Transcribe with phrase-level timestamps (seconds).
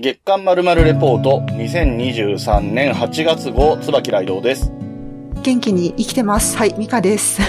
[0.00, 4.70] 月刊まるまるレポート2023年8月号椿雷道です。
[5.42, 6.56] 元気に生きてます。
[6.56, 7.42] はい、ミカです。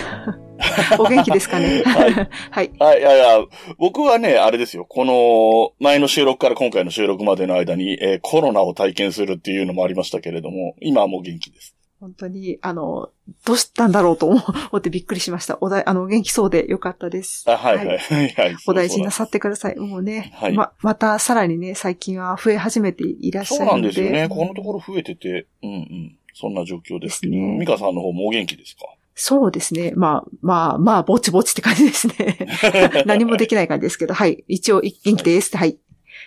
[0.98, 1.84] お元気ですかね？
[1.84, 2.12] はい。
[2.50, 2.72] はい。
[2.80, 3.46] はい、いやいや、
[3.78, 4.88] 僕はね、あれですよ。
[4.90, 11.76] この前の収録から今回の収録までの間に、えーコロナを体験するっていうのもありましたけれども、今はもう元気です。
[12.00, 13.10] 本当に、あの、
[13.46, 14.40] どうしたんだろうと思
[14.78, 15.58] ってびっくりしました。
[15.62, 17.44] おだい、あの、元気そうでよかったです。
[17.50, 18.30] あはい、はい、はい。
[18.30, 19.76] はいお大事になさってください。
[19.78, 23.82] もうね、はいま、またさらにね、最近は増え始めていらっしそうゃるので。
[23.82, 24.30] なんですよね。
[24.30, 26.16] このところ増えてて、うんうん。
[26.34, 28.86] そんな状況ですけど、ねミカさんの方もお元気ですか？
[29.16, 29.92] そうですね。
[29.98, 32.48] まあ、まあ、まあ、ぼちぼちって感じですね。
[33.06, 34.46] 何もできない感じですけど、はい。
[34.48, 35.58] 一応、元気です。
[35.58, 35.78] はい。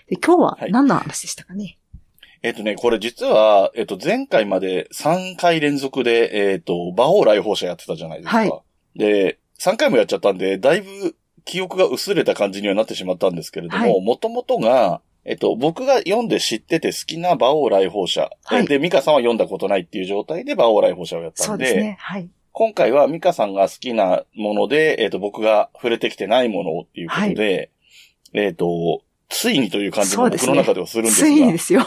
[0.09, 1.79] で今日ははい何の話でしたかね？
[2.43, 8.39] えっとね、これ実は、えっと、前回まで3回連続で、えっと、馬王来訪者やってたじゃないですか。
[8.39, 8.53] はい
[8.97, 18.31] で、3回もやっちゃったんで、だいぶ記憶が薄れた感じにはなってしまったんですけれども、はいもともとが、えっと、僕が読んで知ってて好きな馬王来訪者。
[18.45, 21.97] はいで、ミカさんは読んだことないっていう状態で馬王来訪者をやったんで、そうですね。
[22.01, 22.29] はい。
[22.51, 27.71] 今回はミカさんが好きなもので、えっと、僕が触れてきてないものをっていうことで、
[28.35, 29.03] えっと、
[29.33, 31.27] ついにという感じも僕の中ではするんですが。
[31.27, 31.85] ついにですよ。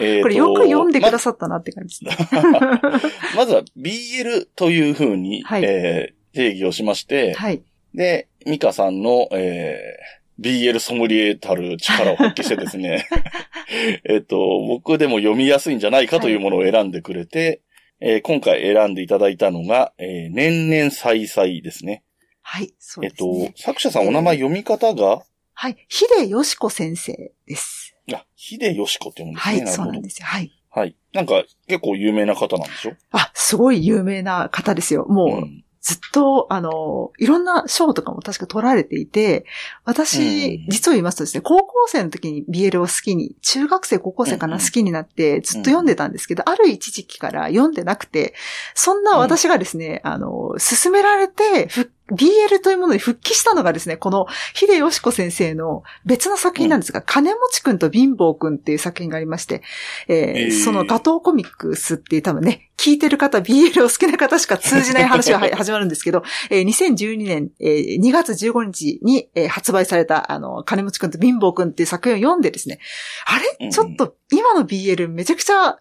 [0.00, 2.30] えこれよく読んでくださったなって感じですね。
[3.36, 7.62] まずは BL というふうに、はいえー定義をしまして、はい。
[7.94, 13.06] で、ミカさんの、えー BL ソムリエたる力を発揮してですね、
[14.02, 14.36] えっと、
[14.66, 17.60] 僕でも読みやすいんじゃないかというものを選んでくれて、
[18.00, 22.02] えー今回選んでいただいたのが、えー年々再々ですね。
[22.42, 22.74] はい。
[22.80, 25.22] そうえっとですね。、作者さんお名前読み方が、
[25.54, 25.76] はい。
[25.88, 27.96] 秀吉子先生です。
[28.12, 29.60] あ、秀吉子って読むんですね。
[29.64, 29.74] はい。
[29.74, 30.02] そうなん。
[30.02, 30.26] ですよ。
[30.26, 30.50] はい。
[30.70, 30.96] はい。
[31.12, 32.92] なんか、結構有名な方なんでしょ？
[33.12, 35.06] あ、すごい有名な方ですよ。
[35.06, 39.44] もう、んずっと、あの、いろんな賞とかも確か取られていて、
[39.84, 48.32] 私、うん実を言いますとですね、高校生の時に BL を好きに、中学生、高校生かな、うんうん好きになって、ずっと読んでたんですけど、ある一時期から読んでなくて、
[48.74, 59.62] そんな私がですね、あの、勧められて、ふ BL というものに復帰したのがですね、この、秀吉子先生の別の作品なんですが、金持ちくんと貧乏くんっていう作品がありまして、
[60.08, 60.64] えーえー。
[60.64, 72.80] そのガトーコミックスっていう多分ね、聞いてる方、BL を好きな方しか通じない話がは 始まるんですけど、えー2012年、えー2月15日に、えー発売された、あの、金持ちくんと貧乏くんっていう作品を読んでですね、
[73.26, 73.44] あれ？
[73.60, 73.70] うんうん。
[73.70, 75.78] ちょっと、今の BL めちゃくちゃ、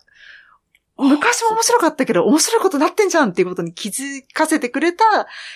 [0.98, 5.04] 昔も面白かったけど、面白いことなってんじゃんっていうことに気づかせてくれた、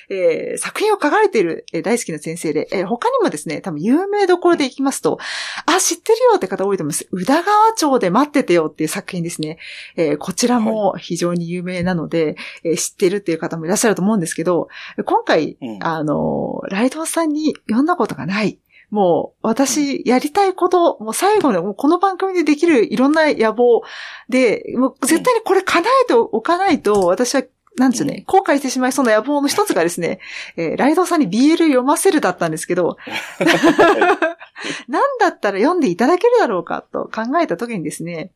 [0.10, 5.20] えー作品を書かれている、えー大好きな先生で、えー他にもですね、多分有名どころでいきますと、
[5.68, 7.08] あ、知ってるよって方多いと思います。
[7.12, 9.60] 宇田川町で待っててよっていう作品ですね。
[9.96, 14.70] えーこちらも非常に有名なので、えー知ってるっていう方もいらっしゃると思うんですけど、
[15.06, 18.60] 今回、うんあの、ライドウさんに読んだことがない。
[18.90, 23.82] もう、私、やりたいこと、もう最後の、もうこの番組でできるいろんな野望
[24.30, 27.44] で、もう絶対にこれ叶えておかないと、私は、
[27.76, 30.20] なんですよね、後悔してしまいそうな野望の一つがですね、
[30.56, 32.98] えーライドウさんに BL 読ませるだったんですけど、
[34.88, 38.32] 何だったら読んでいただけるだろうかと考えた時にですね、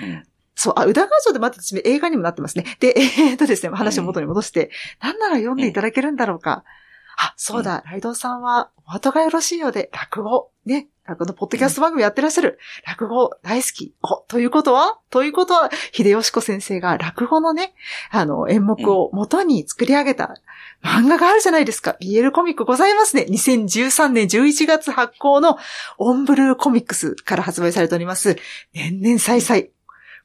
[0.00, 0.22] うん。
[0.54, 2.76] そう、あ、宇田川城で待ってて映画にもなってますね。
[2.78, 4.70] で、えーっとですね、話を元に戻して、
[5.02, 6.62] 何なら読んでいただけるんだろうか。
[7.16, 13.94] あ、そうだ、ライドウさんは、お後がよろしいようで、落語、ね、落語のポッドキャスト番組やってらっしゃる、落語大好き。
[14.02, 14.98] お、ということは？
[15.10, 17.74] ということは、秀吉子先生が落語のね、
[18.10, 20.36] あの、演目を元に作り上げた
[20.82, 21.96] 漫画があるじゃないですか。
[22.00, 23.26] BL コミックございますね。
[23.28, 25.58] 2013年11月発行の
[25.98, 28.38] オンブルーコミックスから発売されております。
[28.72, 29.68] 年々再々。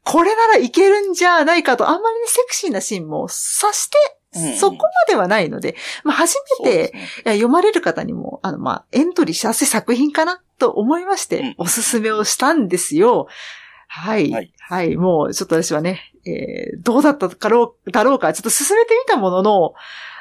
[0.05, 13.27] これならいけるんじゃないかと、あんまりね、セクシーなシーンも察して、うんそこまではないので、まあ、初めて、ねいや読まれる方にも、あの、まあ、エントリーしやすい作品かなと思いまして、うんおすすめをしたんですよ。
[13.87, 14.31] はい。
[14.31, 14.97] ははいい。
[14.97, 19.73] もう、ちょっと私はね、えーどうだったかろう、だろうか、ちょっと進めてみたものの、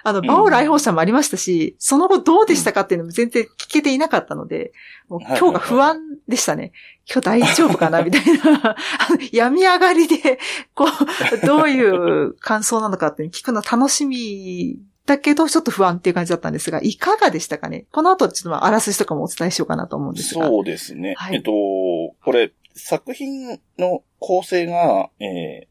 [0.09, 4.73] あの、うんバオ来訪者もありましたし、その後どうでしたかっていうのも全然聞けていなかったので、
[5.09, 6.73] もうはい今日が不安でしたね。
[7.11, 8.03] 今日大丈夫かな？
[8.03, 8.71] みたいな。
[8.71, 8.77] あ
[9.13, 10.39] の病み上がりで、
[10.75, 17.87] こう、どういう感想なのかって聞くの楽しみだけど、ちょっと不安っていう感じだったんですが、いかがでしたかね？
[17.93, 20.47] この後、ちょっとまあ、あらすじとかもお伝えしようかなと思うんですが。
[20.47, 21.15] そうですね。
[21.17, 25.69] はいえっと、これ、作品の構成が、えーっ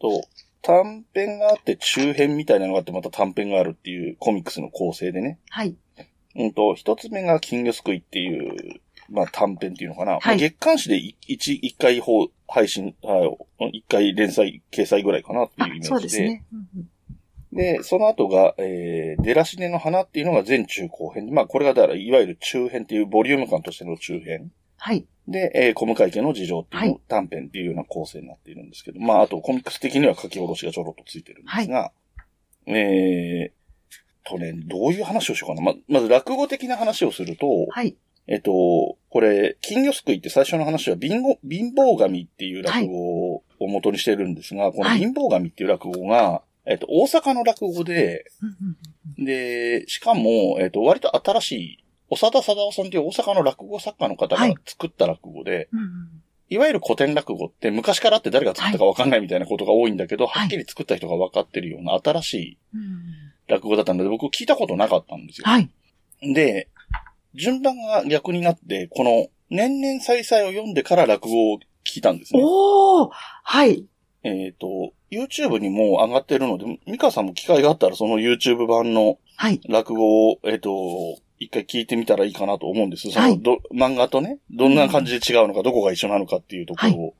[0.00, 0.22] と、
[0.62, 5.38] 短編があって中編みたいなのがあってまた短編があるっていうコミックスの構成でね。
[5.50, 5.76] はい。
[6.36, 10.12] うんと、一つ目が金魚すくいっていう、まあ短編っていうのかな。
[10.12, 13.08] はいまあ月刊誌で一一一回放配信、あ
[13.72, 15.88] 一回連載、掲載ぐらいかなってあいうイメージで。
[15.88, 16.44] そうですね。
[16.52, 16.88] うんうん
[17.52, 21.32] で、その後が、えー、出らしねの花っていうのが全中後編。
[21.32, 24.52] まあ、これがだから、いわゆる中編っていうボリューム感としての中編。
[24.76, 25.06] はい。
[25.28, 31.92] で、えー、小向家の事情っていう短編っていうような構成になっているんですけど、まあ、あとコミックス的には書き下ろしがちょろっとついてるんですが、
[32.66, 33.58] えー、
[34.28, 35.62] とね、どういう話をしようかな。
[35.62, 37.96] ま、まず落語的な話をすると、はい。
[38.26, 38.52] えっと、
[39.08, 48.26] これ、金魚すくいって最初の話は貧乏、貧乏神っていう落語を元にしてるんですが、この貧乏神っていう落語が、えっと、大阪の落語で、
[49.18, 51.84] で、しかも、えっと、割と新しい、
[52.16, 55.88] 長田貞夫さんっていう大阪の落語作家の方がはい作った落語で、うんうん
[56.50, 65.44] いわゆる古典落語って昔からあって誰が作ったかわかんないみたいなことが多いんだけど、はいはっきり作った人が分かってるような新しいうん落語だったので、僕聞いたことなかったんですよ。
[65.46, 65.68] はい。
[66.22, 66.68] で、
[67.34, 72.40] 順番が逆になって、この年々再々を読んでから落語を聞いたんですね。
[72.44, 73.84] おーはい。
[74.22, 79.60] えっ、と、YouTube にも上がってるので、ミカさんも機会があったらその YouTube 版のはい。
[79.68, 80.70] 落語を、えっ、と、
[81.38, 83.10] 一回聞いてみたらいいかなと思うんです。
[83.10, 87.14] その、はいど、漫画とね、どんな感じで違うのか、どこが一緒なのかっていうところはを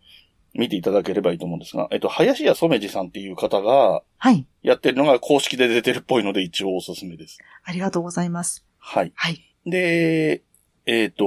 [0.54, 4.46] 見ていただければいいと思うんですが、えっと、林家染治さんっていう方がはい。
[4.62, 7.38] やってるのが公式で出てるっぽいので一応おすすめです。
[7.62, 8.64] ありがとうございます。
[8.78, 9.12] はい。
[9.14, 9.40] はい。
[9.64, 10.42] で、
[10.86, 11.24] えっ、と、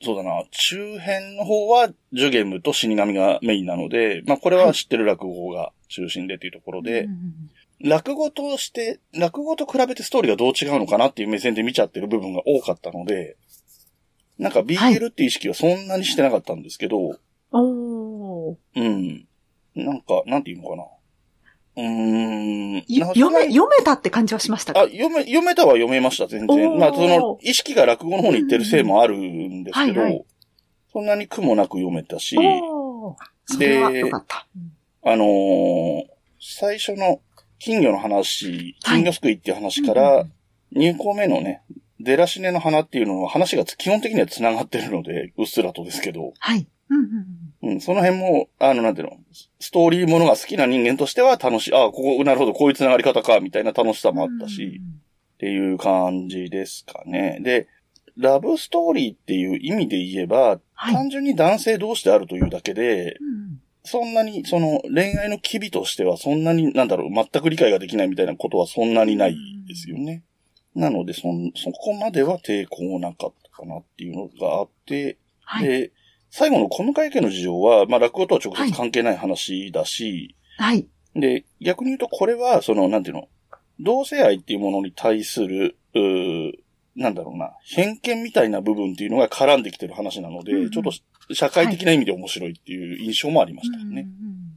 [0.00, 7.50] そうだな、中編の方はジュゲムと死神がメインなので、まあこれは知ってる落語が中心でっていうところで、うんうん
[7.80, 13.36] 落語として、落語と比べてストーリーがどう違うのかなっていう目線で見ちゃってる部分が多かったので、
[14.38, 17.18] なんか BL っていう意識はそんなにしてなかったんですけど、
[17.52, 18.56] おー。
[18.74, 19.26] うん。
[19.74, 20.84] なんか、なんていうのかな。
[21.76, 22.84] うーん。
[22.88, 26.78] 読め、読めたって感じはしましたかあ、読め、読めたは読めました、全然。
[26.78, 30.24] まあ、その、意識が落語の方に行ってるせいもあるんですけど、はいはい。
[30.92, 32.36] そんなに苦もなく読めたし、
[33.58, 33.78] で
[35.02, 36.02] あのー
[36.40, 37.20] 最初の
[37.58, 40.24] 金魚の話、金魚すくいっていう話から、
[40.74, 41.62] 2個目のね、
[42.00, 46.66] 出らしねの花っていうのは話が基本的には繋がってるので、うっすらとですけど、はい。
[46.90, 47.04] うんうん
[47.62, 49.16] うんうん、その辺も、あの、なんていうの、
[49.60, 54.80] ストーリーものが好きな人間としては楽しい、ああ、ここ、なるほど、こういう繋がり方か、みたいな楽しさもあったし、
[55.34, 57.38] っていう感じですかね。
[57.42, 57.66] で、
[58.16, 60.94] ラブストーリーっていう意味で言えば、はい。
[60.94, 69.36] 単純に男性同士であるというだけで、うんそんなに、その、恋愛の機微としては、そんなに、なんだろう、全く理解ができないみたいなことはそんなにない
[69.66, 70.22] ですよね。
[70.74, 75.66] なので、そん、そこまでは抵抗なかったかなっていうのがあって、はい。
[75.66, 75.92] で、
[76.30, 80.86] 最後の小向家の事情は、まあ、落語とは直接関係ない話だし、はい。
[81.14, 83.28] で、逆に言うとこれは、その、なんていうの、
[83.80, 86.52] 同性愛っていうものに対する、うー
[86.98, 90.92] なんだろうな、偏見みたいな部分っていうのが絡んできてる話なので、うんうんちょっと
[91.34, 94.08] 社会的な意味で面白いっていう印象もありましたよね。
[94.22, 94.48] うん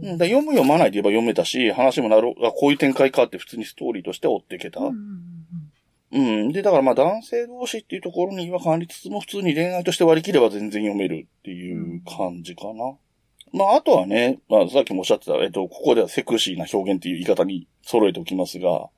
[0.00, 4.80] 読む読まないで言えば読めたし、話もなる、あ、こういう展開かって普通にストーリーとして追っていけた。
[4.80, 4.94] うんうん
[6.10, 6.52] うん。
[6.52, 12.94] で、だからまあ男性同士っていうところに違和感ありつつも普通に恋愛として割り切れば全然読めるっていう感じかな。
[13.52, 18.88] まああとはね、まあさっきもおっしゃってた、えっと、ここではセクシーな表現っていう言い方に揃えておきますが、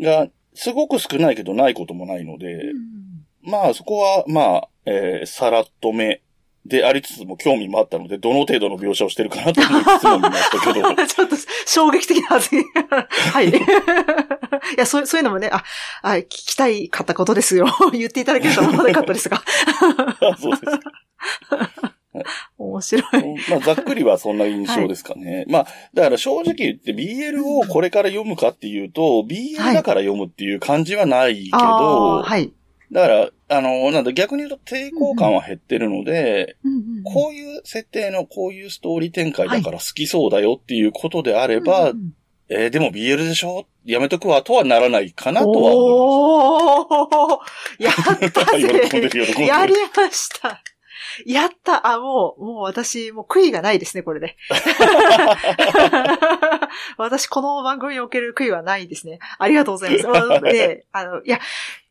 [0.00, 6.20] が、すごく少ないけどないこともないので、うんまあそこはまあ、えー、さらっとめ
[6.66, 12.64] でありつつも興味もあったので、どの程度の描写をしてるかなと思いつつも見ましたけど、 ちょっと衝撃的な発言。
[13.32, 13.48] はい。
[13.48, 13.52] い
[14.76, 15.64] や、そう、そういうのもね、あ、
[16.02, 17.66] あ聞きたいかったことですよ。
[17.92, 19.40] 言っていただけるとは思わなかったですが。
[20.20, 21.87] あそうですか。
[22.58, 23.04] 面白い。
[23.50, 25.44] まあ、ざっくりはそんな印象ですかね。
[25.48, 31.56] まあ、だから正直言って BL をこれから読むかっていうと、BL だから読むっていう感じはないけど、
[32.22, 32.52] はい。
[32.90, 42.12] だから、あの、なんだ、逆に言うと抵抗感は減ってるので、うんうんこういう設定のこういうストーリー展開だから好きそうだよっていうことであれば、うんうん
[42.50, 43.66] えーでも BL でしょ？
[43.84, 48.88] やめとくわとはならないかなとは思おーやったいます。
[48.90, 49.46] 喜んでぜる喜んでる。
[49.46, 50.62] やりました
[51.26, 54.36] やったあ、もう、もう私、もう悔いがないですね、これで。
[56.96, 59.18] 私、この番組における悔いはないですね。
[59.38, 60.08] ありがとうございます。
[60.08, 61.40] あで、あの、いや、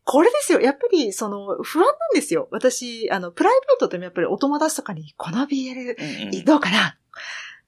[0.03, 0.62] これですよ。
[0.62, 2.48] やっぱり、その、不安なんですよ。
[2.51, 6.98] 私、あの、プライベートでもやっぱりお友達とかに、この BL、うんうんどうかな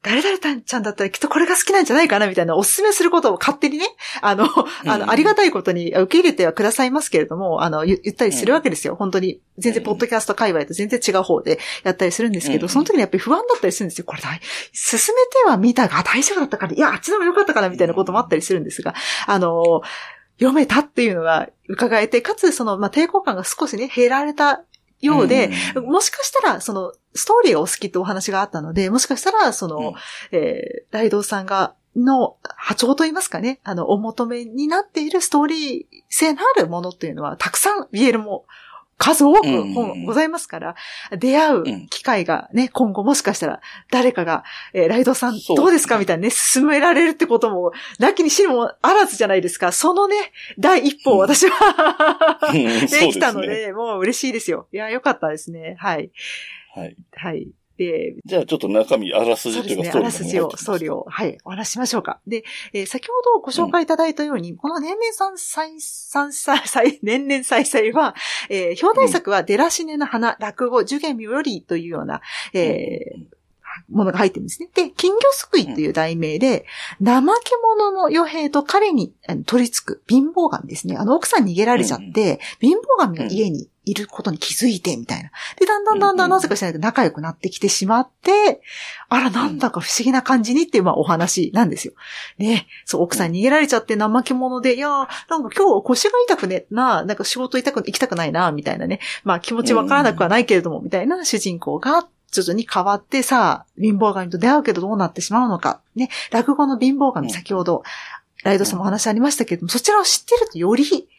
[0.02, 3.86] 誰々ちゃんだったらきっとこれが好きなんじゃないかなみたいなお勧めすることを勝手にね、
[4.22, 8.96] あの、あうんの、ありがたいことに受け入れてはくださいますけれども、あの、言言ったりするわけですよ。
[8.96, 9.42] 本当に。
[9.58, 14.06] 全然、ポッドキャスト界隈と全然違う方でやったりするんですけど、うんその時にやっぱり不安だったりするんですよ。
[14.06, 14.40] これ大、
[14.72, 18.94] 進めては見たが大丈夫だったから、いや、あっちの方が良かったかなみたいなこともあったりするんですが、
[19.28, 19.82] あの、
[20.40, 24.64] 読めたっていうのが伺えて、かつその、まあ、抵抗感が少しね、減られた
[25.02, 25.86] ようで、うん。
[25.86, 29.94] もしかしたら、その、ストーリーがお好きってお話があったので、もしかしたら、その、うん。
[30.32, 38.46] えー、ライドウさんが、の波長といいますかね、あの、お求めになっているストーリー性のあるものっていうのは、たくさん BL も
[39.02, 40.76] 数多く本ございますから、
[41.18, 45.98] 出会う機会がね、今後もしかしたら誰かが、えーライドさんどうですか？
[45.98, 49.72] みたいなね、進められるってことも、なきにしもあらずじゃないですか。
[49.72, 50.16] そのね、
[50.60, 52.54] 第一歩を私は、 うん
[52.88, 54.68] できたので、もう嬉しいですよ。
[54.74, 55.76] いや、よかったですね。
[55.80, 56.12] はい。
[56.76, 56.96] はい。
[57.16, 57.48] はい。
[57.80, 59.90] で、じゃあちょっっと中身、あらすじそうですね。
[59.90, 62.20] というかストーリーあらすじを、ストーリーを、はい、お話ししましょうか。
[62.28, 62.44] で、
[62.74, 68.16] えー先ほどご紹介いただいたように、この年々三歳、三歳、歳、年々再々は、
[68.50, 72.20] えー表題作は、デラシネの花、落語、受験妙よりというような、
[72.54, 73.39] えー
[73.90, 74.70] ものが入ってるんですね。
[74.74, 76.66] で、金魚すくいという題名で、
[77.04, 79.14] 怠け者の与兵と彼に
[79.46, 80.98] 取り付く貧乏神ですね。
[80.98, 85.32] あの、奥さん逃げられちゃって、貧乏神が家にいることに気づいて、みたいな。
[85.58, 88.62] で、だんだんだんだんなぜかしないと仲良くなってきてしまって、
[89.10, 91.94] あら、なんだか不思議な感じにっていう、まあ、お話なんですよ。
[92.38, 92.68] ね。
[92.86, 99.00] そう、奥さんに逃げられちゃって怠け者で、いやー、なんか今日腰が痛くねな、なんか仕事痛く、行きたくないな、みたいなね。
[99.24, 105.82] まあ、気持ちわからなくはないけれども、みたいな主人公が、徐々に変わって、さあ、貧乏神と出会うけどどうなってしまうのか。
[105.96, 106.10] ね。
[106.32, 107.34] 落語の貧乏神、うん。
[107.34, 107.84] 先ほど、
[108.44, 111.10] ライドさんもお話ありましたけれども、そちらを知ってるとより、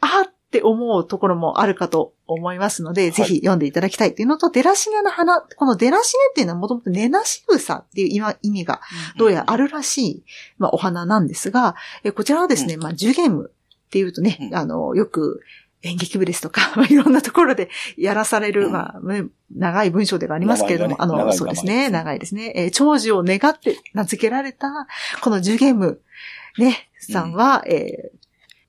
[0.00, 8.80] あーって思うところもあるかと思いますので、ぜひ読んでいただきたいっていうのと、デラシネの花、このデラシネっていうのはもともとネナシグサっていう今意味が
[9.18, 10.24] どうやらあるらしい、
[10.56, 13.52] まあ、お花なんですが、えこちらはですね、まあ、ジュゲーム
[13.88, 14.54] っていうとね、うん。
[14.54, 15.42] あの、よく
[15.82, 18.72] 演劇部ですとか、まあ、いろんなところでやらされる、うん。
[18.72, 22.52] まあ、ね長い文章ではありますけれども、あの、そうですね、長いですね。
[22.56, 24.68] えー長寿を願って名付けられた、
[25.20, 26.00] このジュゲーム、
[26.58, 28.10] ね、さんは、え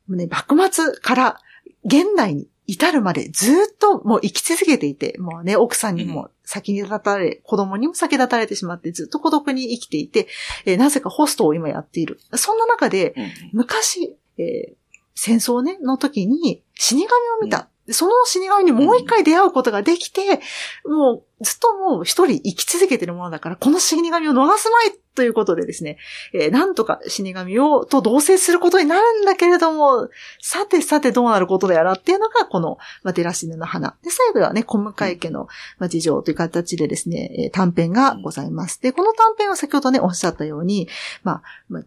[0.10, 1.40] ーね、幕末から
[1.84, 10.28] 現代に至るまでずっともう生き続けていて、もうね、奥さんにも先に立たれ、子供にも先立たれてしまってずっと孤独に生きていて、
[10.66, 12.20] えーなぜかホストを今やっている。
[12.36, 13.32] そんな中で、うん。
[13.54, 14.80] 昔、えー
[15.22, 17.08] 戦争ね、の時に死神を
[17.44, 17.68] 見た。
[17.92, 20.40] その死神にもう一回出会うことができて、
[20.86, 25.98] もうずっともう一人生き続けてるものだから、この死神を逃すまいということでですね、
[26.34, 30.08] えーなんとか死神をと同棲することになるんだけれども、
[30.40, 33.98] さてさてどうなることでやらっていうのが、この、まあ、デラシネの花。
[34.04, 35.48] で、最後はね、小向家の、
[35.80, 38.82] まあ、事情という形でですね、えー短編がございます。
[38.82, 40.88] で、この短編は先ほどね、おっしゃったように、
[41.24, 41.84] まあ、まあ、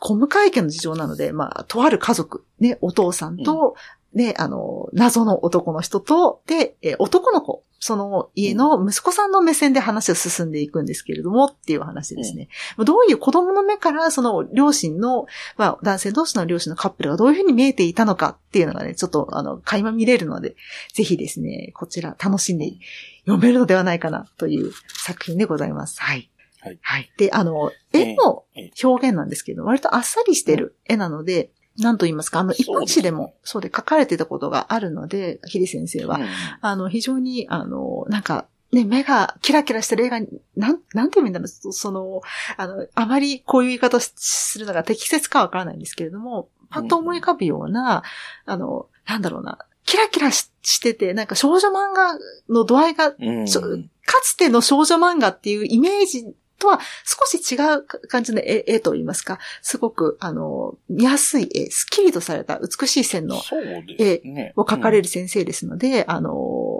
[0.00, 3.76] 小向家の事情なので、まあ、とある家族、ね、お父さんと、
[4.14, 12.48] ね、あの、謎の男の人と、で、えー男の子、その家の息子さんの目線で話を進んでいくんですけれども、っていう話ですね。
[12.78, 15.26] どういう子供の目から、その両親の、
[15.58, 20.56] まあ、男性同士の両親のカップルがどういうふうに見えていたのかっていうのがね、ちょっと、あの、垣間見れるので、
[20.94, 22.72] ぜひですね、こちら楽しんで
[23.26, 24.72] 読めるのではないかなという
[25.04, 26.00] 作品でございます。
[26.00, 26.30] はい。
[26.60, 27.12] はいはい。
[27.18, 36.26] で、あの、絵のええ表現なんですけど、割とあっさりしてる絵なので、なんと言いますか、あの、一般誌でも、そうで書かれてたことがあるので、ヒデ先生は、うん。
[36.60, 42.22] あの、非常に、あの、なんか、ね、目がキラキラしてる映画に、なん、なんて言うんだろう、そその、
[42.56, 48.02] あの、あまりこういう言い方するのが適切かわからないんですけれども、パッと思い浮かぶような、
[48.44, 53.46] あの、なんだろうな、キラキラししてて、なんか少女漫画の度合いが、うん。
[53.46, 64.52] かつての少女漫画っていうイメージとは少し違う感じの絵絵と言いますか、すごく、あの、見やすい絵、スッキリとされた美しい線のそうですね。
[64.56, 65.04] を描かれる。
[65.04, 66.73] る先生ですので、あの、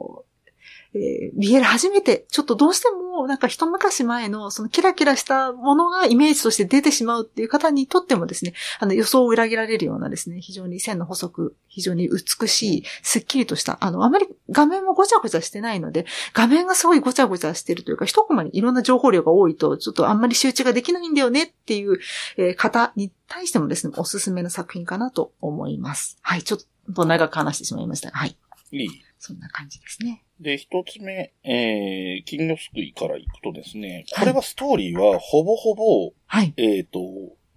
[0.94, 21.98] えー、BL 初めて、ちょっとどうしても、なんか一昔前の、そのキラキラしたものがイメージとして出てしまうっていう方にとってもですね、あの予想を裏切られるようなですね、非常に線の細く、非常に美しい、すっきりとした、あの、あまり画面もごちゃごちゃしてないので、画面がすごいごちゃごちゃしてるというか、一コマにいろんな情報量が多いと、ちょっとあんまり集中ができないんだよねっていう、
[22.36, 26.18] えー方に対してもですね、おすすめの作品かなと思います。
[26.22, 28.16] はい、ちょっと長く話してしまいましたが。
[28.16, 28.36] はい。
[28.72, 28.88] いい。
[29.18, 30.23] そんな感じですね。
[30.40, 36.52] で、一つ目、えー、金魚すくいからいくとですね、はいこれはストーリーはほぼほぼ、はい。
[36.56, 37.00] えっ、と、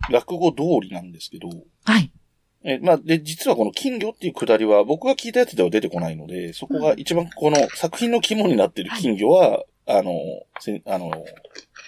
[0.10, 1.50] 落語通りなんですけど、
[1.86, 2.12] はい。
[2.64, 10.12] えーまあ、で、実はこの金魚っていうくだりは僕が聞いたやつでは出てこないので、そこが一番この作品の肝になっている金魚は、あの、
[10.60, 11.12] せあの、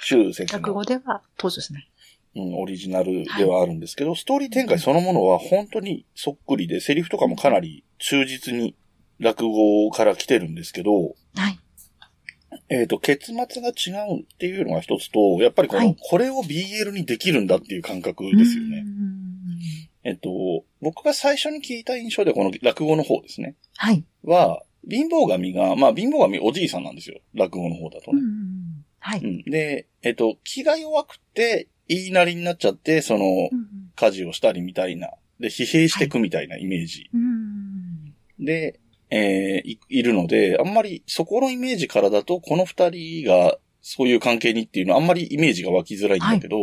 [0.01, 1.89] 周先生の落語では登場しない。
[2.35, 8.75] うん、オリジナルではあるんですけど、ストーリー展開そのものは本当にそっくりで、セリフとかもかなり忠実に
[9.19, 11.59] 落語から来てるんですけど、はい。
[12.69, 18.83] えっ、と、結末が違うっていうのが一つと、やっぱりこの、はいこれを BL にできるんだっていう感覚ですよね。
[18.85, 19.19] うん
[20.03, 20.29] えっと、
[20.81, 23.55] 僕が最初に聞いた印象ではこの落語の方ですね。
[23.75, 24.03] はい。
[24.23, 27.19] は、貧乏神が、まあ貧乏神おじいさんなんですよ。
[27.33, 28.21] 落語の方だとね。
[28.99, 29.19] はい。
[29.19, 33.49] うんで、えっと、気が弱くて、言いなりになっちゃって、その、
[33.95, 35.09] 家事をしたりみたいな。
[35.39, 37.09] で、疲弊していくみたいなイメージ。
[37.13, 38.79] うんで、
[39.11, 46.57] えーい、いるので、あんまりそこのイメージからだと、この二人がそういう関係にっていうのはあんまりイメージが湧きづらいんだけど、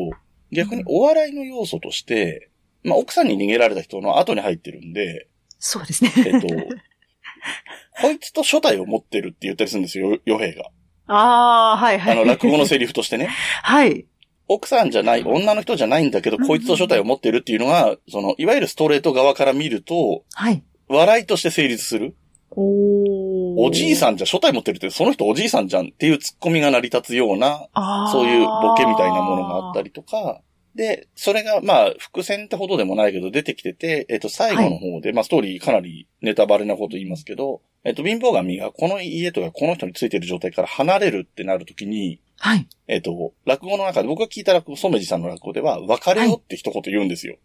[0.53, 2.50] 逆にお笑いの要素として、
[2.85, 6.12] まあ、奥さんに逃げられた人の後に入ってるんで、そうですね。
[6.19, 6.47] えっと、
[8.00, 10.71] こいつと初代を持ってるって言ったりするんですよ、よ与兵が。
[11.09, 12.12] ああ、はいはい。
[12.12, 13.26] あの、落語のセリフとしてね。
[13.62, 14.07] はい。
[14.49, 20.62] 奥さんじゃない、女の人じゃないんだけど、こいつと初代を持ってるっていうのが、その、いわゆるストレート側から見ると、はい。
[20.88, 22.15] 笑いとして成立する。
[22.50, 23.97] おおじいん。
[23.97, 27.69] さんじゃ初代持ってるって、その人おじいさんじゃんっていうツッコミが成り立つような、
[28.12, 30.41] そういうボケみたいなものがあったりとか、
[30.75, 42.69] で、それが、まあ、伏線ってほどでもないけど出てきてて、えっと、最後の方で、まあ、ストーリーかなりネタバレなこと言いますけど、えっと、貧乏神がこの家とかこの人についてる状態から離れるってなるときに、はい。
[42.88, 47.37] えっと、落語の中で、僕が聞いた落語、染地さんの落語では、別れよって一言言うんですよ。
[47.37, 47.43] おだ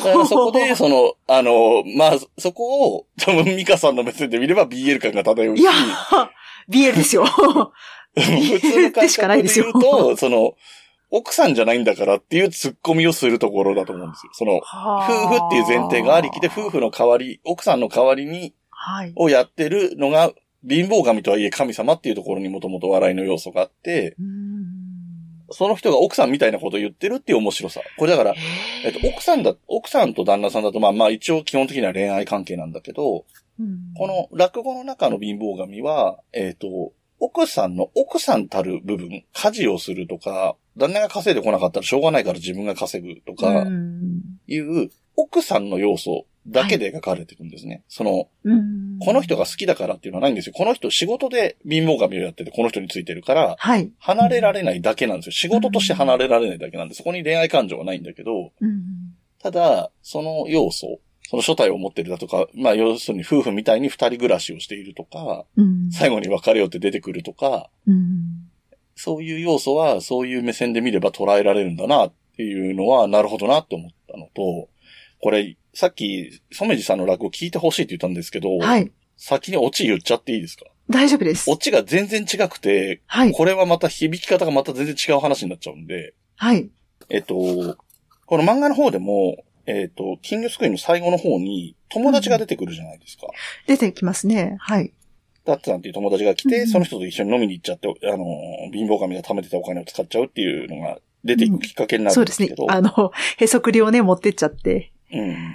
[0.00, 0.76] からそこで、ー。
[0.76, 5.72] その、あの、まあ、そこを、多分、ミカさんの目線で見れば BL 感が漂うし、いや、
[6.68, 7.24] BL ですよ。
[8.14, 10.54] 普通でしかないですよ言うと、その、
[11.10, 14.32] 奥さんじゃないんだからっていう突っ込みをするところだと思うんですよ。
[14.32, 19.12] その、夫婦っていう前提がありきで、夫婦の代わり、奥さんの代わりに、はい。
[19.16, 20.32] をやってるのが、
[20.68, 24.79] 貧乏神とはいえ神様っていうところにもともと笑いの要素があって、うーん
[25.52, 27.80] その人が奥さんみたいなことを言ってるっていう面白さ。
[27.98, 28.34] これだから、
[28.84, 33.24] えっと、奥さんだ、奥さんと旦那さんだと、まあまあ一応基本的には恋愛関係なんだけど、
[33.58, 33.94] うん。
[33.96, 44.22] この落語の中の貧乏神は、えっ、と、奥さんの奥さんたる部分、家事をするとか、旦那が稼いでこなかったらしょうがないから自分が稼ぐとうかん。
[44.46, 47.82] いう、奥さんの要素だけで描かれていくんですね。
[47.88, 50.52] その、うんこの人が好きだからっていうのはないんですよ。
[50.54, 53.90] この人仕事で貧乏神をやっててこの人についてるから、はい。
[53.98, 55.32] 離れられないだけなんですよ。
[55.32, 68.50] 仕事として離れられないだけなんで、そこに恋愛感情はないんだけど、うんただ、その要素、その初体を持ってるだとか、まあ要するに夫婦みたいに二人暮らしをしているとか、うん最後に別れようって出てくるとか、うん
[68.96, 74.68] そういう要素はそういう目線で見れば捉えられるんだなっていうのは、なるほどなって思ったのと、
[75.22, 78.92] これ、さっき、染地さんの落語聞いてほしいって言ったんですけど、はい。
[79.16, 80.66] 先にオチ言っちゃっていいですか？
[80.90, 81.56] 大丈夫ですオ。
[81.56, 83.32] チが全然違くて、はい。
[83.32, 86.68] これはまた響き方がまた全然違う話になっちゃうんで、はい。
[87.08, 87.34] えっと、
[88.26, 93.28] この漫画の方でも、えっと、金魚すくいの最後の方に友達が出てくるじゃないですか。
[93.66, 94.56] 出てきますね。
[94.60, 94.92] はい。
[95.46, 98.26] ダッツさんっていう友達が来て、うんうんその人と一緒に飲みに行っちゃって、あの、
[98.70, 102.76] 貧乏神が貯めてたお金を使っちゃうっていうのが出ていくきっかけになそうですねるんですけど。。
[102.76, 104.92] あの、へそくりをね、持ってっちゃって。
[105.12, 105.54] うん。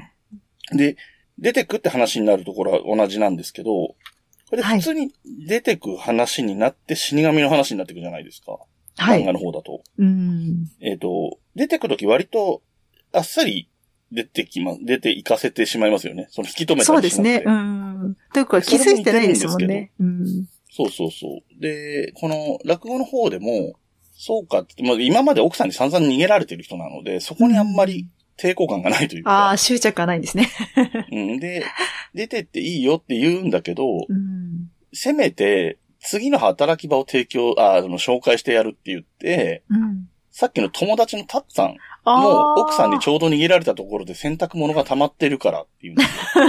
[0.72, 0.98] で、
[1.38, 3.96] 出てくって話になるところは同じなんですけど、こ
[4.52, 5.12] れではい普通に
[5.48, 8.60] 出てく話になって死神の話になってくじゃないですか。
[8.98, 9.24] はい。
[9.24, 9.82] 漫画の方だと。
[9.98, 10.68] うん。
[10.82, 12.62] えっ、と、出てくとき割と
[13.12, 13.70] あっさり
[14.12, 16.28] 出てきま、出て行かせてしまいますよね。
[16.30, 17.44] その引き止めたりしそうですね。
[17.46, 18.16] うん。
[18.34, 19.92] というか、気づいてないですもんね。
[20.00, 20.48] うん。
[20.72, 21.62] そうそうそう。
[21.62, 23.74] で、この落語の方でも、
[24.18, 30.50] そうかって、まあ、今まで奥さんに散々逃げられてる人なので、そこにあんまり抵抗感がないというあか、あ、執着がないんですね。
[31.12, 31.66] うん、で、
[32.14, 34.70] 出てっていいよって言うんだけど、うん。
[34.94, 40.10] せめて、次の働き場を提供、ああの、紹介してやるって言って、うん。
[40.32, 42.56] さっきの友達のタッツさんあもあ。
[42.60, 46.46] 奥さんにちょうど逃げられたところで洗濯物が溜まってるからっていうん ですよ。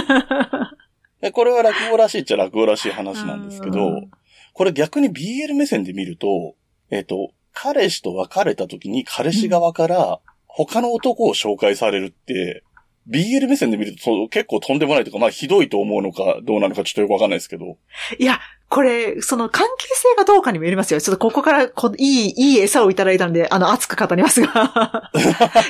[1.21, 4.11] でこれは落語らしいっちゃ落語らしい話なんですけど、うん
[4.57, 6.55] これ逆に BL 目線で見ると、
[6.89, 10.19] えっ、と、彼氏と別れた時に彼氏側から
[10.65, 12.63] 他の男を紹介されるって、
[13.09, 17.77] BL 目線で見るとそう結構とんでもないとか、まあひどいと思うのかどうなのかちょっとよくわかんないですけど。
[18.17, 18.39] いや、
[18.69, 20.99] これ、その関係性がどうかにもよりますよ。
[20.99, 24.47] ちょっとここからこ、いい、いい餌をいただいたんで、あの、熱く語りますが。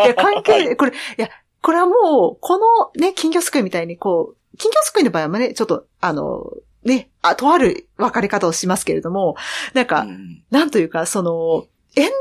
[0.03, 1.29] いや、関係、これ、いや、
[1.61, 6.49] これはもう、このね、金魚すくいみたいに、こう、金魚すくいの場合はね、ちょっと、あの、
[6.83, 9.35] ね、あ、とある分かり方をしますけれども、
[9.73, 12.13] なんか、うんなんというか、その、エンドが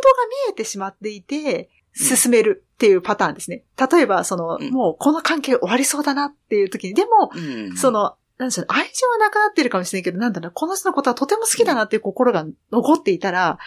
[0.48, 3.64] 見えてしまっていて、進めるっていうパターンですね。
[3.90, 7.40] 例えば、その、うんもうこの関係終わりそうだなっていう時に、でも、う
[7.72, 13.58] んそ、の、なんでしょう、愛情はなくなってるかもしれないけど、なんだろう、この人のことはとても好きだなっていう心が残っていたら、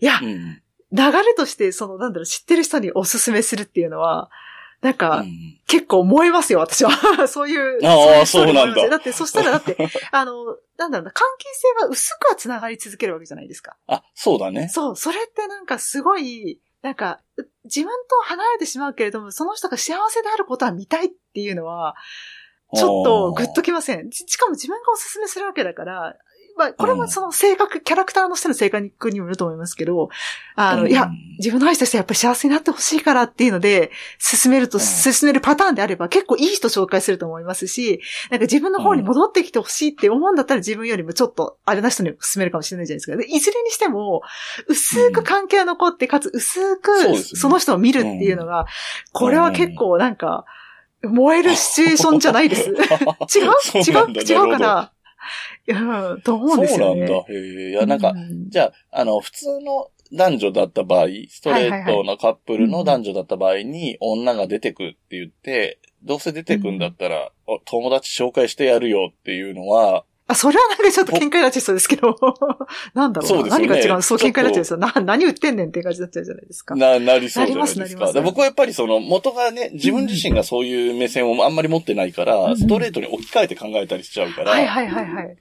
[0.00, 0.60] いやう、ん
[0.92, 4.30] 流れとして、その、なんだろう、知ってる人におすすめするっていうのは、
[4.80, 6.90] なんか、うん結構燃えますよ、私は。
[7.26, 7.84] そういう。
[7.84, 9.76] ああそうなんだだって、そしたらだって、
[10.12, 13.76] あの、なんだろうな、関係性は薄くは繋がり続けるわけじゃないですか。
[13.88, 14.68] あ、そうだね。
[14.68, 21.96] そう、それってなんかすごい、なんか、う自分と離れてしまうけれども、その人が幸せであることは見たいっていうのは、
[22.76, 24.10] ちょっとグッときません？
[24.10, 26.14] ししかも自分がおすすめするわけだから、
[26.56, 30.08] まあ、これもその性格、キャラクターの人の性格にもよると思いますけど、
[30.54, 30.90] あの、うん。
[30.90, 34.84] いや、自分の愛した人はやっぱり幸せになってほしいからっていうので、進めると、うん。
[34.84, 43.16] 進めるパターンであれば結構いい人紹介すると思いますし、なんか自分の方に戻ってきてほしいって思うんだったら自分よりもちょっとあれな人に進めるかもしれないじゃないですか。
[43.16, 44.22] でいずれにしても、
[44.68, 48.66] 薄く関係が残って、かつ薄くその人を見るっていうのが、
[49.12, 50.44] これは結構なんか、
[51.02, 52.70] 燃えるシチュエーションじゃないです。
[52.70, 52.78] 違う？
[53.84, 54.22] 違う？
[54.22, 54.92] 違うかな？
[55.66, 57.06] いや、と思うんですよね。
[57.06, 57.32] そうなんだ。
[57.32, 57.70] へえ。
[57.70, 72.16] いや、なんか、うんじゃあ、あの、普通の男女だった場合、ストレートのカップルの男女だった場合に、女が出てくって言って、どうせ出てくんだったら、お友達紹介してやるよっていうのは、あ、それはなんかちょっと喧嘩になっちゃいそうですけど、
[72.94, 73.88] なんだろううですよね何が違う？
[73.94, 74.78] のそう、喧嘩になっちゃいそう。
[74.78, 76.74] な、何言ってんねんって感じになっちゃうじゃないですか。
[76.76, 78.06] な、なりそうじゃないですか。
[78.06, 85.36] すすで僕はやっぱりその元がね、自分自身がそういう目線をあんまり持ってないから、うんストレートに置き換えて考えたりしちゃうから、はいはいはいはい。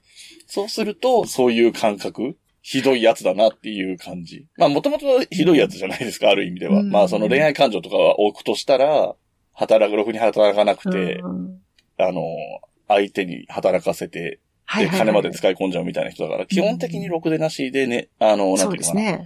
[0.47, 4.45] そうすると、そういう感覚、ひどいやつだなっていう感じ。
[4.57, 6.79] まあ、もともとひどいやつじゃないですか、ある意味では。
[6.79, 9.15] うんまあ、その恋愛感情とかは置くとしたら、
[9.53, 11.59] 働く、ろくに働かなくて、うん
[11.97, 12.23] あの、
[12.87, 18.77] 相手に働かせて、で、はいはいはい金まで使い込んじゃうみたいな人だから、基本的にろくでなしでね、あの、なんていうのかな。
[18.77, 19.25] ですね。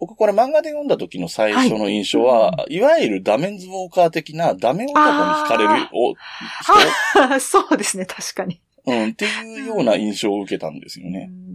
[0.00, 6.14] 僕これ漫画で読んだ時の最初の印象は、い、わゆるダメンズウォーカー的なダメ男に惹かれるあお
[7.34, 8.60] あ そうですね、確かに。
[8.84, 11.28] 人、うん、っていうような印象を受けたんですよね。
[11.28, 11.48] うん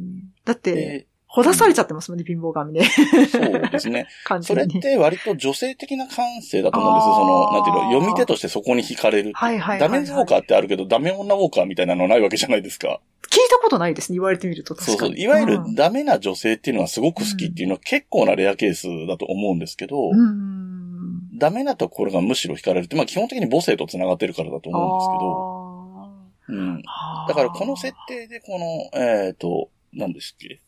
[0.46, 2.84] だって、で、ほだされちゃってますもんね、貧乏神ね。
[3.32, 4.06] そうですね。
[4.26, 4.76] 完そ全に。
[4.76, 7.16] れって割と女性的な感性だと思うんですよ。
[7.16, 9.32] その、なんていうの、読み手としてそこに惹かれる。
[9.34, 13.00] はいはいダメウォーカーってあるけど、ダメ女ウォーカーみたいなのないわけじゃないですか。
[13.32, 14.98] 聞いたことないですね、言われてみると確かに。
[15.00, 15.18] そうそう。
[15.18, 21.36] いわゆるうんダメな女性っていうのはすごく好きっていうのは結構なレアケースだと思うんですけど、うん。
[21.40, 26.82] ダメなところがむしろ惹かれるって、まあ基本的に母性と繋がってるからだと思うんですけど、うん。
[27.28, 28.60] だからこの設定でこ
[28.94, 30.62] の、えっ、と、何ですっけ？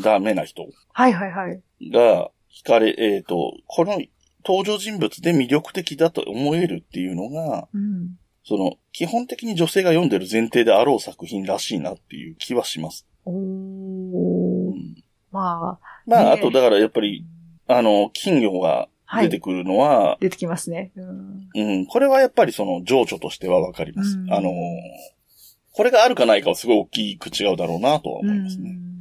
[0.00, 1.62] ダメな人はいはいはい。
[1.90, 4.00] が惹かれ、えっ、と、この
[4.44, 8.16] 登場人物で魅力的だと思えるっていうのが、うん。
[8.44, 13.06] その、基本的に女性が読んでる前提であろう作品らしいなっていう気はします。
[13.24, 14.74] おうー。
[14.74, 14.96] ん、
[15.30, 17.24] まあ、まあ、ねあと、だからやっぱり、
[17.68, 18.88] あの、金魚が
[19.20, 20.90] 出てくるのは、出てきますね。
[20.96, 21.48] うん。
[21.54, 24.18] うん、これはやっぱりその情緒としてはわかります。
[24.18, 24.50] うんあの、
[25.74, 28.70] これがあるかないかはすごい大きく違うだろうなとは思いますね。
[28.70, 28.91] うん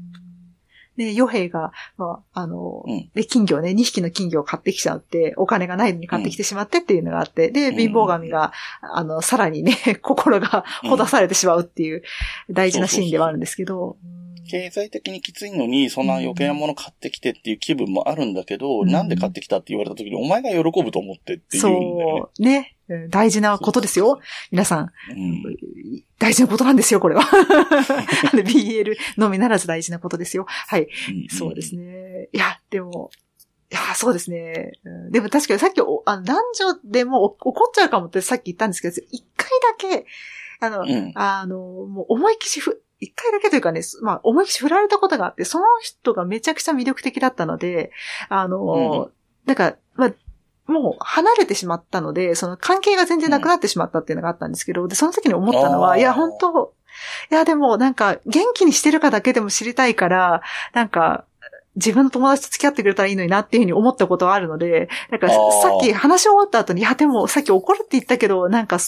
[0.97, 3.09] で、与兵が、まあ、あの、うん。
[3.13, 7.75] で、金魚をね、2匹の金魚を買ってきちゃって、お金がないのに買ってきてしまってっていうのがあって、で、うん。
[7.77, 8.51] 貧乏神が、
[8.81, 12.03] あの、さらにね、 心がほだされてしまうっていう
[12.49, 14.10] 大事なシーンではあるんですけど、うん
[14.47, 24.19] 経済的にきついのに、そんな余計なもの買ってきてっていう気分もあるんだけど、うんなんで買ってきたって言われた時に、お前が喜ぶと思ってって言うんだよそう、ね、うん大事なことですよ。
[24.51, 24.91] 皆さん、ね。
[25.09, 26.03] うん。
[26.19, 27.21] 大事なことなんですよ、これは。
[28.33, 30.45] BL のみならず大事なことですよ。
[30.47, 30.87] はい。
[31.29, 31.81] そうですね。
[31.83, 32.29] ね。
[32.33, 33.11] いや、でも、
[33.71, 34.73] いや、そうですね。
[34.83, 39.49] うんでも確かにさっきおあの男女でもお怒っちゃうかもってさっき言ったんですけど、一回
[39.89, 40.05] だけ、
[40.59, 41.11] あの、うん。
[41.15, 47.91] あの、もう思いっきしふ、一回だけというかね、まあ思いっきし振られたことがあって、その人がめちゃくちゃ魅力的だったので、
[48.29, 49.09] あの、
[49.45, 50.13] なんか、まあ、
[50.71, 56.73] もう離れてしまったので、その関係が全然なくなってしまったっていうのがあったんですけど、で、その時に思ったのは、いや、本当
[57.31, 60.41] いや、でもなんか、元気にしてるかだけでも知りたいから、
[60.73, 61.25] なんか、
[61.75, 65.35] 自分の友達と付き合ってくれたらいいのになっていうふうに思ったことはあるので、なんかさ
[65.77, 68.81] っき話し終わった後に、いや、でもさっき怒るって言ったけど、なんか、うん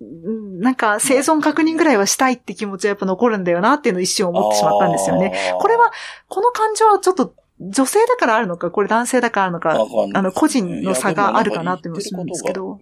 [0.00, 5.56] なんか生存確認ぐらいはしたいって気持ちはやっぱ残るんだよなっていうのを一瞬思ってしまったんですよね。
[5.58, 5.90] これは、
[6.28, 12.78] この感情はちょっと女性だからあるのか、これ男性だからあるのか、あの、個人の差があるかなって思うんですけど。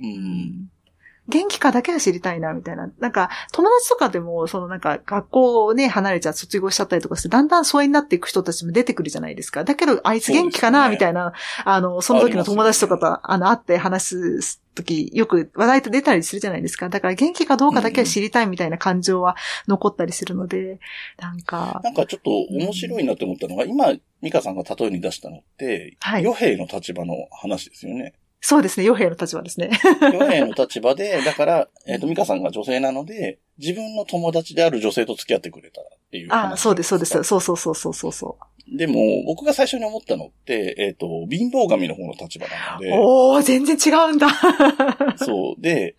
[1.29, 2.91] 元気かだけは知りたいな、みたいな。
[2.99, 9.65] なんか、友達とかでも、そのなんか、学校をね、離れちゃう、卒業しちゃったりとかして、だんだん疎遠になっていく人たちも出てくるじゃないですか。
[9.65, 11.33] だけど、あいつ元気かな、みたいな、
[11.65, 16.89] あの、その時の友達とかと、あの、会って話す時、よく話題と出たりするじゃないですか。
[16.89, 19.37] だから、元気かどうかだけは知りたいみたいな感情は
[19.67, 20.79] 残ったりするので、
[21.19, 28.15] なんか、なんかちょっと面白いなって思ったのが、今、ミカさんが例えに出したのって、はい与兵の立場の話ですよね。
[28.49, 29.71] そうですね、傭兵の立場ですね。
[30.03, 36.53] 与兵の立場で、 だから、えっ、と、ミカさんが女性なので、自分の友達である女性と付き合ってくれたらっていう話。
[36.53, 37.25] あそうです、そうです。
[37.25, 38.39] そうそうそうそうそうそ
[38.73, 42.85] でも、僕が最初に思ったのって、えっ、と、貧乏神の方の立場なのう。
[42.85, 44.29] で、おー、全然違うんだ。
[45.19, 45.61] そう。
[45.61, 45.97] で、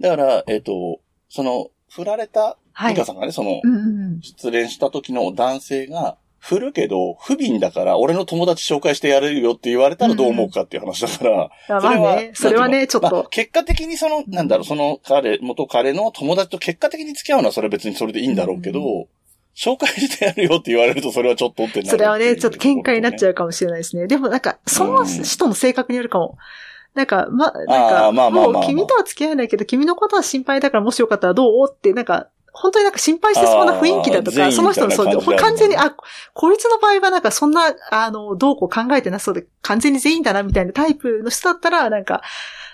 [0.00, 3.60] だから、えっ、と、その、振られた、はいミカさんがね、その。
[4.22, 13.24] 失恋した時の男性が、振るけど、不憫だから、俺の友達紹介してやれるよって言われたらどう思うかっていう話だから、あまあね、それはね、ちょっまあと。
[13.30, 19.06] 結果的にその、なんだろう、その彼、元彼の友達と結果的に付き合うのはそれは別にそれでいいんだろうけど、う
[19.56, 24.06] 紹介してやるよって言われるとそれはちょっとってなるそれはね、ちょっと喧嘩になっちゃゃうかもしれないですね。
[24.06, 26.36] でもなんか、その人の性格によるかも。
[26.94, 35.94] なんか、ま、なんあか、もう君とは付き合えないけど、君のことは心配だからもしよかったらどうって、なんか、本当になんか心配してそうな雰囲気だとか、その人のそう完全に、あ、
[36.32, 42.22] こいつの場合はなんかそんな、あの、どうこう考えてなそうで、完全に全員だなみたいなタイプの人だったら、なんか、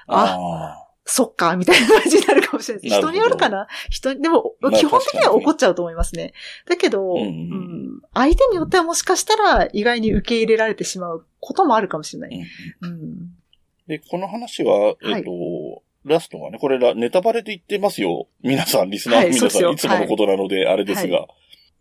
[0.07, 3.67] あ、あそっか、みたいな感じになるかもしれない人によるかな。
[3.89, 6.35] 人に、でも、まあ基本的には怒っちゃうと思いますね。
[6.69, 12.43] だけど、うん相手によってはもしかしたら意外に受け入れられてしまうこともあるかもしれなーい。
[12.83, 13.17] うんうん。
[13.87, 18.29] で、この話は、えっ、と、ラストがね、これらネタバレで言ってますよ。
[18.43, 21.27] 皆さん、リスナーの皆さん、はいつものことなので、あれですが。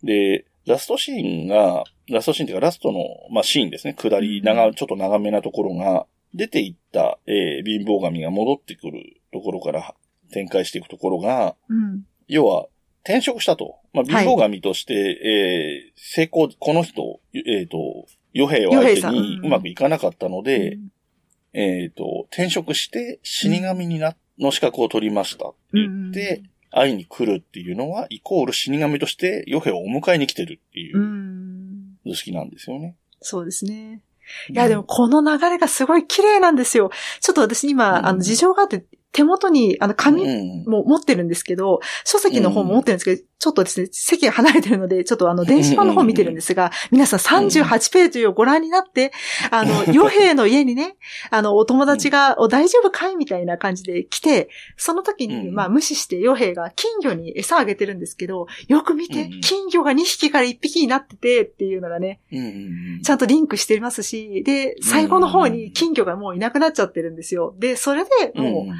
[0.02, 3.94] で、ラストシーンが、ラストシーンっていうか、ラストの、まあ、シーンですね。
[3.94, 9.94] 下り、長、ちょっと長めなところが、出ていった、えー貧乏神が戻ってくるところから
[10.32, 12.04] 展開していくところが、うん。
[12.28, 12.66] 要は、
[13.02, 13.76] 転職したと。
[13.92, 20.88] まあ、貧乏神として、えー成功、この人、えっ、と、与兵を相手にうんうまくいかなかったので、うん
[21.52, 31.96] えっ、と、転職して死神にな、の資格を取りましたって言って、会いに来るっていうのは、イコール死神として与兵をお迎えに来てるっていうう、ん。
[32.06, 32.96] 図式なんですよね。
[33.20, 34.02] そうですね。
[34.48, 36.90] いや、でも、この流れがすごい綺麗なんですよ。
[37.20, 49.12] ちょっと私今、うんあの、事情があって、手元に、あの、紙うんも持ってるんですけど、書籍の方も持ってるんですけど、ちょっとですね、席が離れてるので、ちょっとあの、電子版の方見てるんですが、皆さん38ページをご覧になって、
[49.50, 50.96] あの、与兵の家にね、
[51.30, 55.54] あの、お友達が、お大丈夫かいみたいな感じで来て、その時に、うん。
[55.54, 62.20] まあ、無視して与兵が金魚に餌あげてるんですけど、よく見てうん、金魚が2匹から1匹になっててっていうのがね、
[63.02, 67.54] ちゃんとリンクしてますし、で、最後の方に金魚がもういなくなっちゃってるんですよ。
[67.58, 68.72] で、それでもう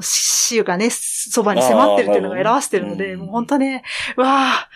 [0.00, 3.82] 死がね、そばに迫ってるっていうのが表してるので、もう本当ね、
[4.16, 4.68] わあ、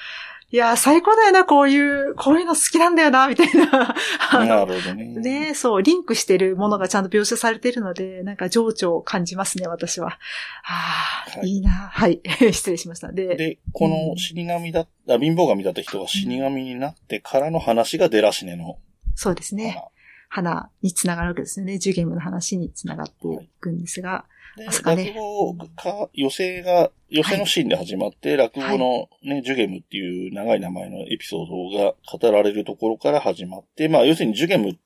[0.52, 3.94] いやー、最高だよな、こういう、こういうの好きなんだよな、みたいな。
[4.32, 5.06] なるほどね。
[5.18, 10.18] ね、そう、リンクしてるものがちゃんと描写されているので、なんか情緒を感じますね、私は。
[10.64, 11.70] ああ、はいいいな。
[11.70, 12.20] はい。
[12.52, 13.10] 失礼しました。
[13.10, 18.78] で、で、この死神だった、貧乏神だった人が死神になってからの話がデラシネの
[19.16, 19.82] そうですね。
[20.28, 21.78] 花につながるわけですよね。
[21.78, 24.10] ジュゲムの話につながっていくんですが。
[24.10, 24.35] で、ま
[24.70, 34.78] すかね落語か、寄席が、寄席のシーンで始まって、落語のね、ジュゲムっていう長い名前のエピソードが語られるところから始まって、まあ、要するにジュゲム、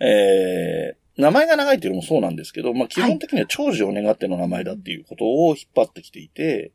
[0.00, 6.72] えー、名前が長いっていうのもそうなんですけど、まあ、基本的には長寿を願っての名前だっていうことを引っ張ってきていて、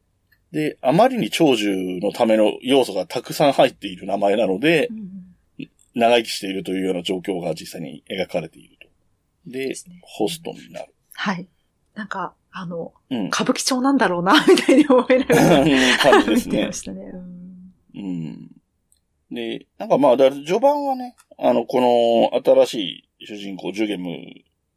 [0.51, 5.23] で、あまりに長寿のための要素がたくさん入っている名前なのでう、ん
[5.95, 8.87] 長生きしているというような状況が実際に描かれていると。
[9.45, 10.93] でですね、ホストになる。
[11.13, 11.47] はい。
[11.95, 13.27] なんか、あの、うん。
[13.27, 16.73] 歌舞伎町なんだろうな、 みたいに思いながら感じですね見てま。
[16.73, 17.01] したね。
[17.13, 17.43] うん
[17.95, 18.51] うん。
[19.31, 24.17] で、なんかまあ、だ序盤はね、あの、この新しい主人公、ジュゲム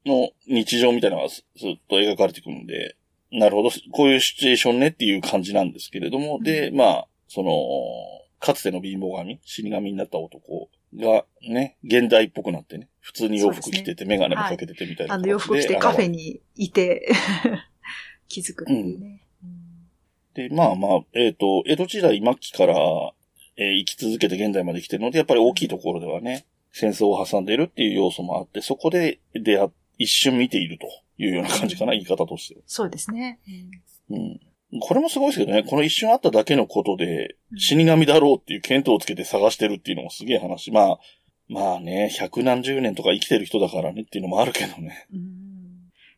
[0.05, 2.97] の日常みたいなのがずずっと描かれてくるんで、
[3.33, 7.53] なるほど、こういうシチュエーションねっていう感じなんですけれども、で、まあ、その、
[8.39, 15.27] かつての貧乏神、死神になった男がね、現代っぽくなってね、普通に洋服着てて、メガネもかけててみたいなあの。
[15.27, 17.09] 洋服着てカフェにいて、
[18.29, 19.23] 気づくっていうね。
[20.35, 22.75] で、まあまあ、えっ、と、江戸時代末期から、
[23.59, 30.87] えー生き続けて現在まで来てるので、やっぱり大きいところではね、戦争を挟んでいるっていう要素もあって、そこで出会っ一瞬見ていると
[31.19, 32.61] いうような感じかな、言い方として。
[32.67, 33.39] そうですね。
[34.11, 34.41] うん。
[34.81, 40.71] これもすごいですけどね、この一瞬あっただけのことでう、ん死神だろうっていう見当をつけて探してるっていうのもすげえ話。
[40.71, 40.99] まあ、
[41.49, 45.07] まあね、百何十年とか生きてる人だからねっていうのもあるけどね。
[45.13, 45.37] うん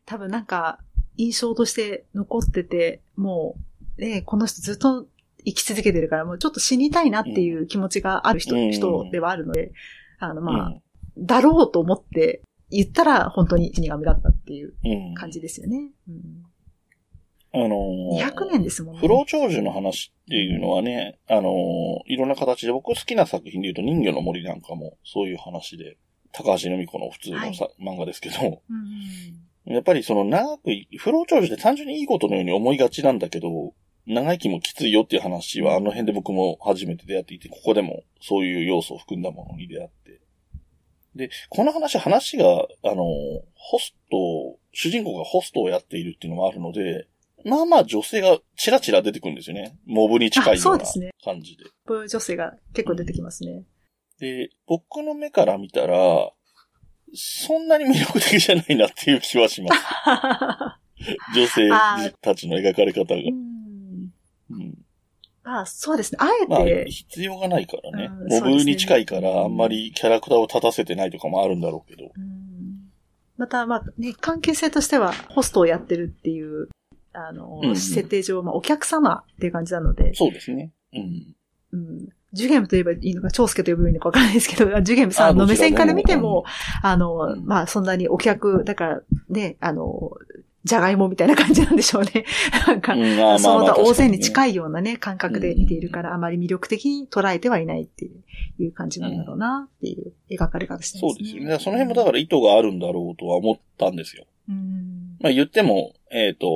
[0.05, 0.79] 多分なんか、
[1.17, 3.55] 印象として残ってて、も
[3.97, 5.05] う、ね、この人ずっと
[5.45, 9.71] 生き続けてるから、もうちょっと死にたいなっていう気持ちがある人,、うん人ではあるので、
[10.17, 10.81] あの、まあ、うん
[11.21, 15.13] だろうと思って言ったら本当に死神だったっていううん。
[15.15, 15.91] 感じですよね。
[16.07, 16.45] うん、
[17.51, 19.01] あのー200年ですもんね。
[19.01, 25.97] 不老長寿の話っていうのはね、あのーいろんな形で僕好きな作品で言うと人魚の森なんかもそういう話で、
[26.31, 33.73] 高橋留美子の普通のさ、漫画ですけど、うんやっぱりその長くい、不老長寿って単純にいいことのように思いがちなんだけど、
[34.07, 40.21] 長生きもきついよっていう話はあの辺で僕も初めて出会っていて、ここでもそういう要素を含んだものに出会って。
[41.15, 43.03] で、この話、話が、あの、
[43.53, 47.07] ホスト、主人公がホストをやっているっていうのもあるので、
[47.45, 49.77] まあまあ女性がチラチラ出てくるんですよね。
[49.85, 50.83] モブに近いあような
[51.23, 51.65] 感じで。
[51.85, 53.63] こういう女性が結構出てきますね。
[54.19, 56.31] で、僕の目から見たら、
[57.13, 59.81] そんなに魅力的じゃないなっていう気はします。
[61.33, 61.69] 女性
[62.21, 63.21] たちの描かれ方が。
[63.21, 63.59] うん
[65.51, 66.17] あ、そうですね。
[66.21, 68.05] あえまあ、て、必要がないからね。
[68.05, 72.11] うんモブに近いから、あんまりキャラクターを立たせてないとかもあるんだろうけど。
[72.15, 72.49] うん
[73.37, 76.67] また、まあ、ね、関係性としては、ホストをやってるっていう、
[77.13, 80.71] あの、うんうん設定上、まあ、お客様っていう感じなので、そうですね。
[80.93, 81.35] うん。
[81.73, 82.09] うん。
[82.31, 86.45] ジュゲムと言えばいいのか、長介と呼べばいいのかわからないですけど、 ジュゲムさんの目線から見ても、
[86.83, 90.11] あの、うんまあ、そんなにお客、だから、ね、あの、
[90.65, 92.25] じゃがいもみたいな感じなんでしょうね。
[92.67, 92.93] なんか、
[93.39, 94.19] その他大勢にい。
[94.19, 98.05] 近いようなね、感覚で見ているから、あまり魅力的に捉えてはいないって
[98.59, 101.19] いう感じなんだろうな、っていう描かれ方してますね。
[101.19, 101.59] そうですよね。
[101.59, 104.25] その辺もだから意図があるんだろうとは思ったんですよ。
[104.49, 105.17] うん。
[105.21, 106.47] まあ言っても、えっ、と、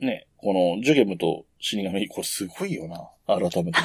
[0.00, 3.08] ね、このジュゲムと死神、これすごいよな。
[3.26, 3.78] 改めて。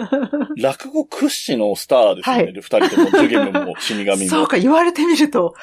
[0.56, 2.42] 落語屈指のスターですよね。
[2.44, 4.16] はい二人とも、ジュゲムも死神も。
[4.30, 5.54] そうか、言われてみると、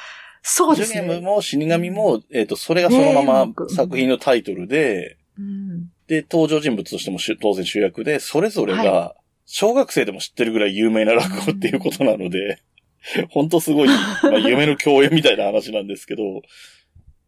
[0.42, 1.00] そうジですね。
[1.00, 5.90] ュゲムも死神も、えっ、と、それがそのまま作品のタイトルで、うん。
[6.06, 9.14] で、登場人物としても主当然主役で、それぞれはが、
[9.46, 12.58] 小学生でも知ってるぐらい有名な落語っていうことなので、
[13.30, 16.42] 本当すごい、まあ、夢の共演みたいな話なんですけど、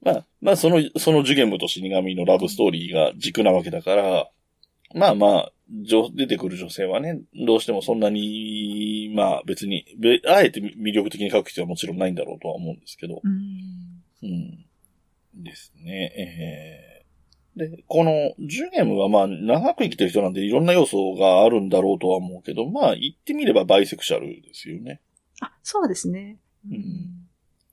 [0.07, 4.31] まあ、まあ、その、そのジュゲムと死神のラブストーリーが軸なわけだから、
[4.95, 14.03] まあまあ、女出てくる女性はね、どうしてもそんなに、まあ別に、べあえて魅力的に書く必要はもちろんないんだろうとは思うんですけど、うん。
[14.23, 15.43] うん。
[15.43, 17.03] ですね。
[17.57, 25.01] えー、で、この、ジュゲムはまあ、長く生きてる人なんでいろんな要素があるんだろうとは思うけど、まあ、言ってみればバイセクシャルですよね。
[25.41, 26.39] あ、そうですね。
[26.71, 27.27] うん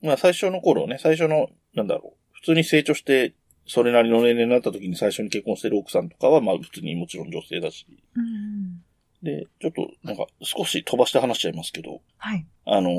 [0.04, 3.32] まあ、最初の頃ね、最初の、なんだろう、普通に成長して、
[3.66, 7.86] それなりの年齢になった時に最初に結婚してる奥さんとかは、まあ、普通にもちろん女性だし。
[8.14, 8.82] うん。
[9.22, 12.46] で、ちょっと、なんか、少し飛ばして話しちゃいますけど、はい。
[12.66, 12.94] あのー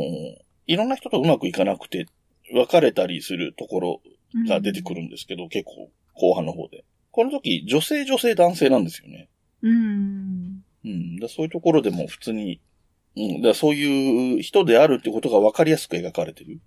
[0.67, 2.07] いろんな人とうまくいかなくて、
[2.51, 4.01] 別れたりするところ
[4.47, 6.83] が出てくるんですけど、結構後半の方で。
[7.11, 9.29] この時、女性女性男性なんですよね。
[9.61, 10.63] うん。
[10.83, 11.17] うん。
[11.17, 12.59] だそういうところでも普通に、
[13.15, 13.41] うん。
[13.41, 16.59] だそういう人であるってことが分かりやすく描かれてる。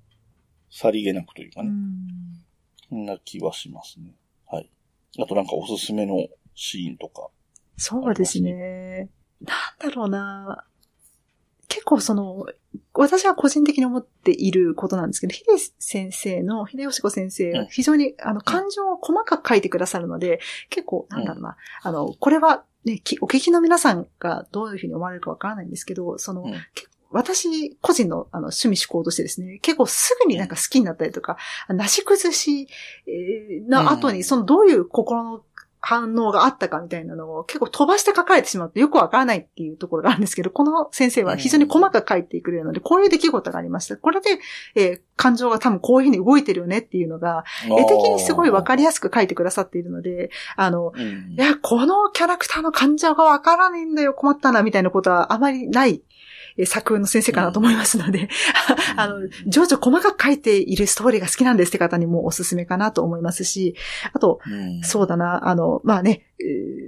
[0.71, 1.71] さりげなくというかね。
[1.71, 2.09] うん。
[2.89, 4.15] そんな気はしますね。
[4.51, 4.71] はい。
[5.21, 7.29] あとなんかおすすめのシーンとか。
[7.77, 9.09] そうですね。
[9.41, 10.65] なんだろうな。
[11.69, 12.47] 結構その、
[12.95, 15.45] 私は個人的に思っていることなんですけど、秀
[15.79, 31.37] 先生の、秀吉子先生うん、が非常に、あの、感情を細かく書いてくださるので、結構、なんだろうな、あの、これは、ね、きお聞きの皆さんがどういうふうに思われるかわからないんですけど、その、うん結私、個人のあの趣味思考としてですね、結構すぐになんか好きになったりとか、
[31.69, 32.69] なし崩し、
[33.07, 34.25] えーの後に、うん。
[34.25, 35.43] そのどういう心の
[35.81, 43.97] 反応があったかみたいなのを結構飛ばして書かれてしまうとよくわからないっていうところがあるんですけど、この先生は非常に細かく書いてくれるので、こういう出来事がありました。
[43.97, 44.29] これで、
[44.75, 51.33] えー感情が多分こういうふうに動いてるよねっていうのが、絵的にすごいわかりやすく書いてくださっているので、あの、うん。
[51.33, 56.09] いや、このキャラクターの感情がわからないんだよ、困ったな、みたいなことはあまりないえー
[56.67, 58.29] 作風の先生かなと思いますので、
[58.97, 63.75] あの、情緒細かく書いているストーリーが好きなんですって方にもおすすめかなと思いますし、
[64.13, 64.83] あと、うん。
[64.83, 66.45] そうだな、あの、まあね、え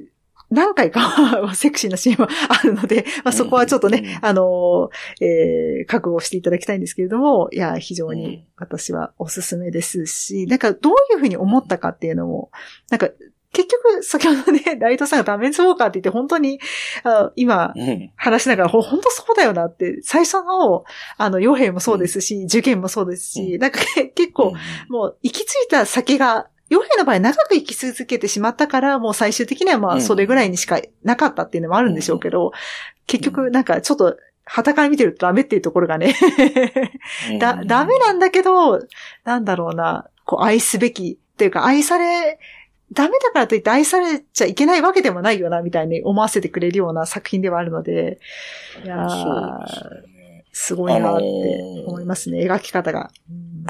[0.06, 0.10] ー
[0.50, 4.28] 何回かはセクシーなシーンはあるので、まあ、そこはちょっとね、うん。
[4.28, 12.50] あの、えー覚悟をしていただきたいんですけれども、いや、非常に私はおすすめですし、なんかどういうふうに思ったかっていうのも、
[12.90, 13.08] なんか、
[13.52, 16.60] 結局、先ほどね、 ライトさんがダメンズウォーカーって言って、本当に、
[17.02, 18.10] あ今、うん。
[18.16, 20.84] 話しながら、ほ本当そうだよなって、最初の、
[21.16, 24.52] あの、傭兵もそうですし、受験もそうですし、なんかけ結構、
[24.88, 29.98] もう行き着いた先が、傭兵の場合長く生き続けてしまったから、もう最終的にはまうん。
[29.98, 32.52] あそれぐらいにしかなかったっていうのもあるんでしょうけど、
[33.08, 36.14] 結局なんかちょっと、旗から見てるとダメっていうところがね、
[37.30, 37.38] うん。
[37.40, 38.80] だ、ダメなんだけど、
[39.24, 42.38] なんだろうな、こう愛すべきっていうか愛され、
[42.92, 48.18] ダメだからといって愛されちゃいけないわけでもないよな、みたいに思わせてくれるような作品ではあるので、
[48.84, 50.44] いやーね。
[50.52, 53.10] すごいなって思いますね、描き方が。
[53.30, 53.64] うん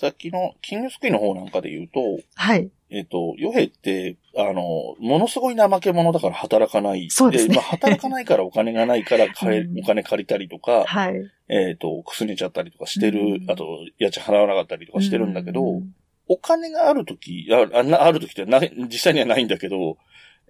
[0.00, 2.00] さっきの、金魚すくいの方なんかで言うと、
[2.34, 2.70] はい。
[2.88, 7.10] えっ、と、ヨヘって、あの、ものすごい怠け者だから働かない。
[7.10, 11.30] そうですねまあ、働かないからお金がないから うんお金借りたりとか、はい。
[11.50, 15.94] えっ、と、くすねちゃったりとかしてる、うんあと、家賃払わなかったりとかしてるんだけど、うん
[16.32, 19.98] お金があるとき、あるときってない、実際にはないんだけど、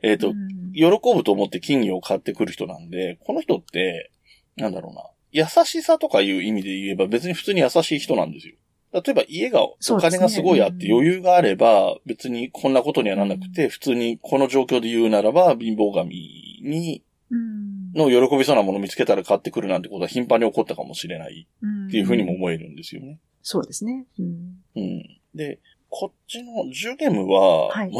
[0.03, 4.13] えっ、と、うん喜ぶと思って金魚を買ってくる人なんで、この人って、
[4.57, 5.03] なんだろうな、
[5.33, 8.55] 優しさとかいう意味で言えば別に普通に優しい人なんですよ。
[8.93, 21.49] 例えば家が、お金がすごいあって余裕があれば、別にこんなことにはならなくて、普通にこの状況で言うならば、貧乏神に、うんの喜びそうなものを見つけたら買ってくるなんてことは頻繁に起こったかもしれない
[21.89, 23.19] っていうふうにも思えるんですよね。
[23.43, 24.07] そうですね。
[24.19, 25.20] うんうん。
[25.35, 27.93] で、こっちのジュゲムは、はい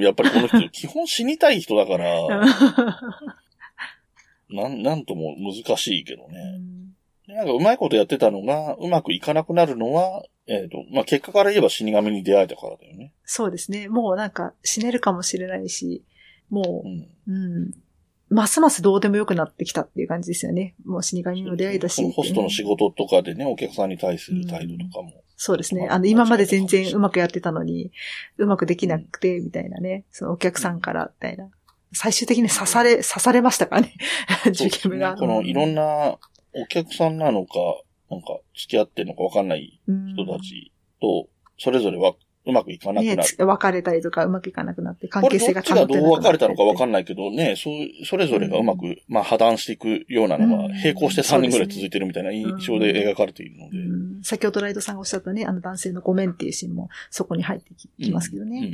[0.00, 2.28] やっぱりこの人、基本死にたい人だから、
[4.50, 6.58] なん、なんとも難しいけどうね。
[6.58, 6.86] ん
[7.26, 13.12] でなんかうまいことやってたのが、うまくいかなくなるのは、えっ、と、まあ、結果から言えば死神に出会えたからだよね。
[13.24, 13.88] そうですね。
[13.88, 16.04] もうなんか死ねるかもしれないし、
[16.50, 17.08] もうん。
[17.26, 17.74] う、うん。
[18.28, 20.74] ますますどうでもよくなってきたっていう感じですよね。
[20.84, 21.96] もう死神にも出会えたし。
[21.96, 25.24] そのホストの仕事とかでね、お客さんに対する態度とかも。
[25.36, 25.86] そうですね。
[25.90, 27.92] あの、今まで全然うまくやってたのに、
[28.38, 30.04] うまくできなくて、みたいなね。
[30.10, 31.50] そのお客さんから、みたいな。
[31.92, 33.94] 最終的に刺され、刺されましたからね。
[34.48, 35.14] 受験部が。
[35.16, 36.18] このいろんな
[36.54, 37.58] お客さんなのか、
[38.10, 41.28] なんか付き合ってるのかわかんない人たちと、
[41.58, 42.14] それぞれは
[42.46, 43.28] うまくいかなくねなる。
[43.28, 50.72] つ別れたりとかうまくいかなくなって、関係性がどっちがどう別れたのかわかんんないけどね、そう、それぞれがうまく、まあ破談していくようなのが、うん。
[50.72, 53.78] 並行して3年ぐらい続いてるみたいな印象で描かれているので。
[53.78, 54.22] うん。
[54.22, 58.70] 先ほどライドさんがおっしゃったね、あの男性のごめんっていうシーンもそこに入ってききますけどね。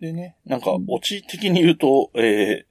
[0.00, 2.66] でね、なんか、オチ的に言うと、え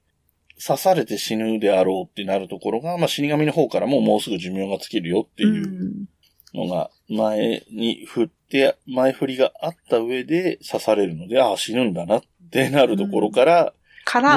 [0.60, 6.06] ー、刺されて死ぬであろうってなるところが、まあ死神の方からももうすぐ寿命が尽きるよってーいう
[6.54, 13.74] のが、前に振って、前振りがあった上で刺されるので、ああ、死ぬんだなってなるところから、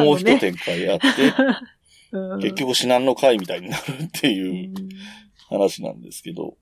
[0.02, 1.06] もう一展開あって、
[2.12, 2.40] うん。
[2.40, 4.90] 結局死難の回みたいになるってういうん。
[5.50, 6.56] 話なんですけど、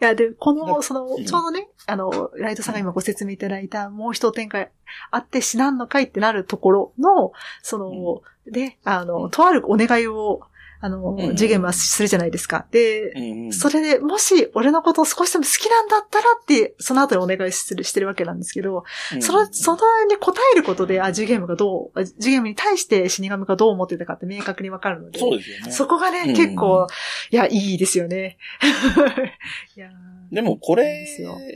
[0.00, 1.24] いや、で、こだの、その、うん。
[1.24, 4.70] ちょうどね、あの、ライトさんが今ご説明いただいた、もう一展開
[5.10, 7.32] あって死なんのかいってなるところの、
[7.62, 10.40] その、で、あの、とあるお願いを、
[10.82, 12.66] あの、うんジュゲムはするじゃないですか。
[12.70, 18.84] で、それで、もし、俺のことを少しでも好きなんだったらって、その後にお願いする、してるわけなんですけど、
[19.20, 19.78] その、その
[20.08, 25.72] に答えることで、あ、ジュゲームがどう、あジュゲームに対して死神がどう思ってたかって明確にわかるので、そうですよね。
[25.72, 26.86] そこがね、うん結構、
[27.30, 28.38] いや、いいですよね。
[29.76, 31.06] いやーでもこれ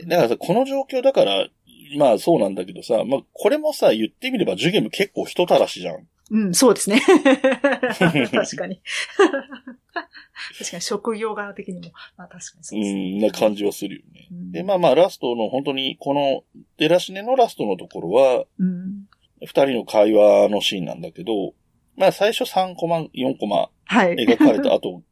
[0.05, 1.47] だからさ、この状況だから、
[1.97, 6.07] まあそうなんだけどさ、まあこれもさ、言ってみればジュゲム結構人たらしじゃん。
[6.31, 7.01] うん、そうですね。
[7.01, 8.81] 確かに。
[10.57, 13.17] 確かに職業柄的にも、まあ確かにそううですね。
[13.17, 14.27] ん、な感じはするよね。
[14.31, 16.43] うんで、まあまあラストの本当にこの
[16.77, 19.05] デラシネのラストのところは、うん。
[19.41, 21.53] 二人の会話のシーンなんだけど、
[21.95, 24.15] まあ最初3コマ、4コマはい。
[24.15, 25.03] 描かれた後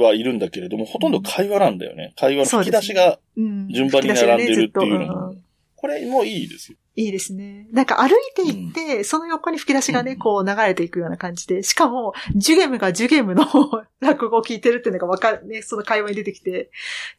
[0.00, 2.12] はいるんだけれども、ほとんど会話なんだよね。
[2.16, 5.42] 会話の吹き出しが、うん順番に並んでるっていうのもねずっとん
[5.76, 6.78] これもいいですよ。
[6.94, 7.68] いいですね。
[7.72, 10.18] なんか歩いていって、その横に吹き出しがね、うん。
[10.18, 13.46] こう流れていくような感じで、しかも、ジュゲムがジュゲムの
[14.00, 16.70] 落語を聞いてるっていうのがわかるね、その会話に出てきて、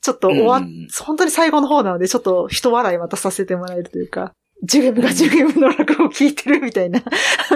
[0.01, 0.88] ちょっと終わっ、うん。
[1.01, 7.03] 本当に最後の方なので、ちょっと人笑いまたさせてもらえるというか、ジュゲムがジュゲムの落語を聞いてるみたいな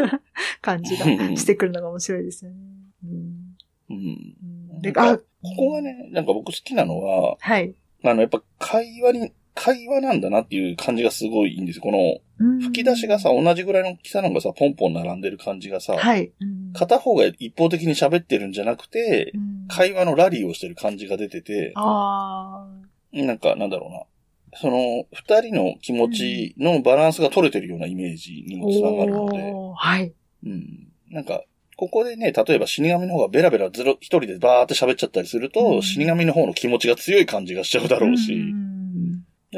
[0.62, 2.58] 感じがしてくるのが面白いですよね。
[3.06, 3.58] うん。
[3.90, 4.36] うん。
[4.74, 4.82] うん。
[4.82, 5.24] で、あ、こ
[5.56, 7.74] こがね、なんか僕好きなのは、はい。
[8.04, 11.82] あの、やっぱ会話に、会話なんだなっていう感じがすごいいいんですよ。
[11.82, 16.32] このうん吹き出しがさ、同じぐらいの大きさのがさ、ポンポン並んでる感じがさ、はい。
[16.40, 22.68] うん片方が一方的に喋ってるんじゃなくてう、ん会話のラリーをしてる感じが出てて、あ
[23.12, 24.04] なんか、なんだろうな。
[24.60, 30.14] その、二人の気持ちのバランスが取れてるようなイメージにーもつながるので、はい。
[30.46, 30.88] うん。
[31.10, 31.44] なんか、
[31.78, 38.34] ここでね、例えば死神の方がベラベラずろ一人でバーって喋っちゃったりすると、うん死神の方の気持ちが強い感じがしちゃうだろうし、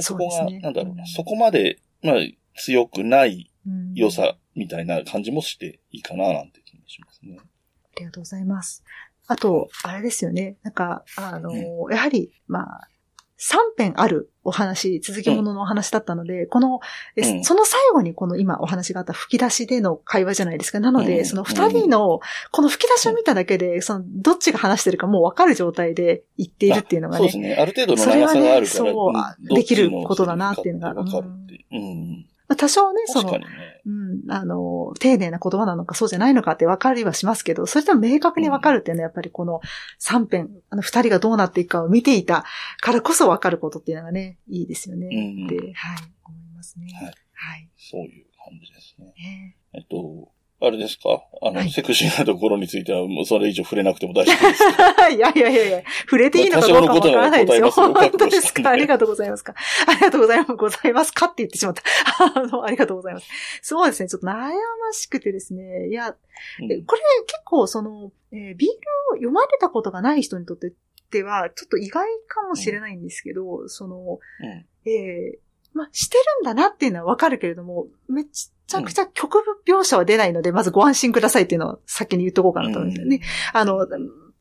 [0.02, 2.16] そこが、ねなんだろうな、うんそこまで、まあ、
[2.56, 7.38] 強くないうん良さみたいな感じもしていいかな、なんて気もしますね。
[7.40, 8.84] ありがとうございます。
[9.28, 10.58] あと、あれですよね。
[10.64, 11.54] なんか、あの、
[11.92, 12.88] やはり、まあ、
[13.40, 16.82] 3編あるお話、続きもののお話だったので、この、
[17.44, 20.82] その最後にこの今お話があった吹き出しでの会話じゃないですか。
[20.82, 22.20] なので、うんその2人の、
[22.52, 27.56] この吹き出しを見ただけで、その、どっちが話してるかもう分かる状態で言っているっていうのがねそうです、ね。
[27.56, 31.66] ある程度のそれはね長さがあるから、そううんどっちのできることだなっていうのがわかるって。
[31.72, 32.26] うん。
[32.50, 33.42] まあ多少ね、そのね。
[33.86, 33.90] う
[34.28, 39.62] ん、あの、丁寧な言葉なのかそうじゃないのかって分かりはしますけど、それとも明確に分かるっていうのはやっぱりこの
[40.00, 42.44] 3編、あの二人がどうなっていくかを見ていた
[42.82, 45.08] からこそ分かることっていうのがね、いいですよね。
[45.12, 46.92] うんって、はい、思いますね。
[47.00, 47.70] はいはい。
[47.78, 49.14] そういう感じですね。
[49.18, 50.30] ねえっと、
[50.62, 51.24] あれですか？
[51.42, 55.08] あの、はいセクシーなところについては、もうそれ以上触れなくても大丈夫ですか？
[55.10, 57.72] いやいやいやいや、触れていいのかどうかもわからないですよ。
[57.72, 58.70] すよ本当ですか？
[58.70, 59.56] ありがとうございますか？
[59.88, 60.54] ありがとうございます。
[60.56, 61.28] ございますか？
[61.28, 61.84] って言ってしまった。
[62.36, 63.28] あの、ありがとうございます。
[63.62, 64.10] そうですね。
[64.10, 64.52] ちょっと悩ま
[64.92, 65.88] しくてですね。
[65.88, 66.12] いや、う
[66.66, 68.76] んえこれ結構その、えー、ビール
[69.14, 70.74] を読まれたことがない人にとって
[71.12, 75.38] では、ちょっと意外かもしれないんですけど、その、うんえー
[75.74, 83.22] まあ、してるんだなっていうのはわかるけれども、めちゃくちゃ曲描写は出ないので、まずご安心くださいっていうのを先に言っとこうかなと思うんですよね。
[83.54, 83.88] あの、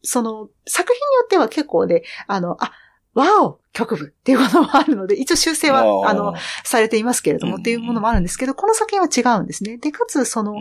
[0.02, 2.72] その、作品によっては結構ね、あの、あ、
[3.14, 7.60] わお曲部っていうこともあるので、一応修正は、あの、、されていますけれども、うん。
[7.62, 9.78] っていうものもあるんですけど、この作品は違うんですね。
[9.78, 10.54] で、かつ、その、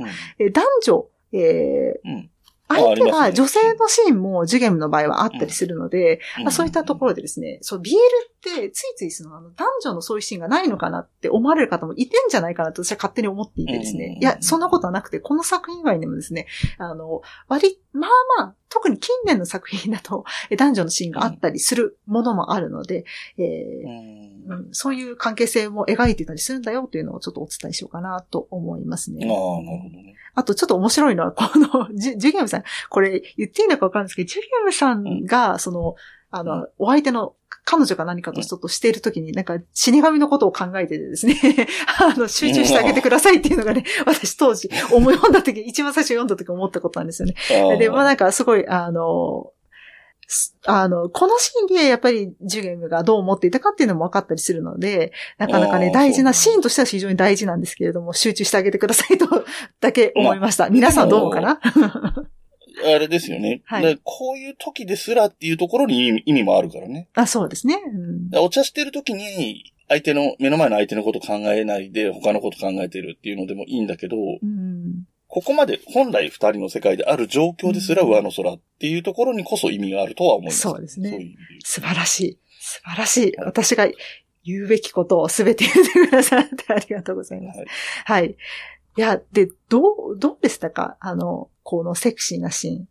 [0.54, 2.30] 男女、えーうん
[2.68, 7.86] 相手が女性のシーンもジュゲムの場合はあったりするので、まあ、そういったところでですね、そう、BL っ
[8.42, 14.18] てついついその男女のそういうシーンがないのかなって思われる方もいてんじゃないかなと私は勝手に思っていてですうんね。
[14.20, 16.48] いや、そんなことはなくて、この作品以外にもですね、
[16.78, 23.06] あの、割、まあまあ、特に近年の作品だとえ 男女のシーンがあったりするものもあるので、
[23.38, 29.26] えーうんうんそういう関係性も描いてたりするんだよというのをちょっとお伝えしようかなと思いますね。
[29.26, 30.16] ああ、なるほどね。
[30.38, 35.96] あとちょっと面白いのは、この、ジュジュゲムさん、これ言っていいのかわかるんですけど、ジュゲムさんが、その、
[36.30, 37.34] あの、うんお相手の
[37.64, 41.36] 彼女か何かとちょっとしているときに、なんか死神のことを考えててですね、
[42.00, 47.78] あの、集中してあげてくださいっていうのがね、私当時、思い読んだとき、一番最初読んだとき思ったことなんですよね。
[47.80, 49.57] で、まあなんかすごい、あの、す
[50.66, 59.28] あの、このシーンでやっぱりジュゲムがどう思っていたかっていうのも分かったりするので、なかなかね、大事な、シーンとしては非常に大事なんですけれども、集中してあげてくださいと
[59.80, 60.70] だけ思いました。
[60.70, 61.60] 皆さんどうかな？
[62.86, 63.64] あれですよね。
[63.66, 67.08] はいでこういう時ですらっていうところに意味もあるからね。
[67.16, 67.82] あ、そうですね。
[67.92, 80.60] うんでお茶してる時に、相手の、目の前の相手のこと考えないで、他のこと考えてるっていうのでもいいんだけど、うんここまで本来二人の世界である状況ですら上の空っていうところにこそ意味があるとは思います。
[80.60, 82.40] そうですねそういう素晴らしい。
[82.60, 83.34] 素晴らしい。
[83.40, 83.88] 私が
[84.44, 87.60] 言うべきことをすべて言ってくださってありがとうございます。
[87.60, 87.68] はい
[88.06, 88.38] はい。
[88.98, 89.82] いや、で、ど
[90.16, 90.98] う、どうでしたか？
[91.00, 92.88] あの、このセクシーなシーン。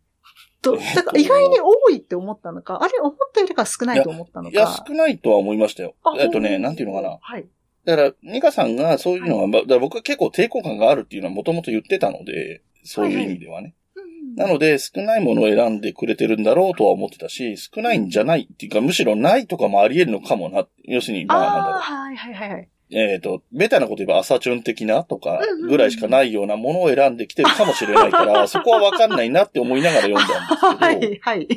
[0.61, 4.85] と、えっとだから意外に多いって思ったのか、あれ思ったよりか少ないと思ったのいや、か。
[4.87, 6.13] 少ないとは思いましたよあ。
[6.17, 7.17] えっとね、なんていうのかな？
[7.19, 7.45] はい。
[7.87, 13.73] だから、ミカさんがそういうのは、まあだ僕は結構抵抗感があるっていうのはもともと言ってたので、そういう意味ではね。
[13.95, 20.67] うんなので、少ないものを選んでくれてるんだろうとは思ってたし、少ないんじゃないっていうか、むしろないとかもあり得るのかもな。
[20.83, 22.69] 要するに、まあ、なんだろうはいはいはいはい。
[22.91, 31.47] えっ、と、ベタなこと言えば朝チュン的なとかぐらいしかないようなものを選んできてるかもしれないから、 そこはわかんないなって思いながら読んだはんですけいはい。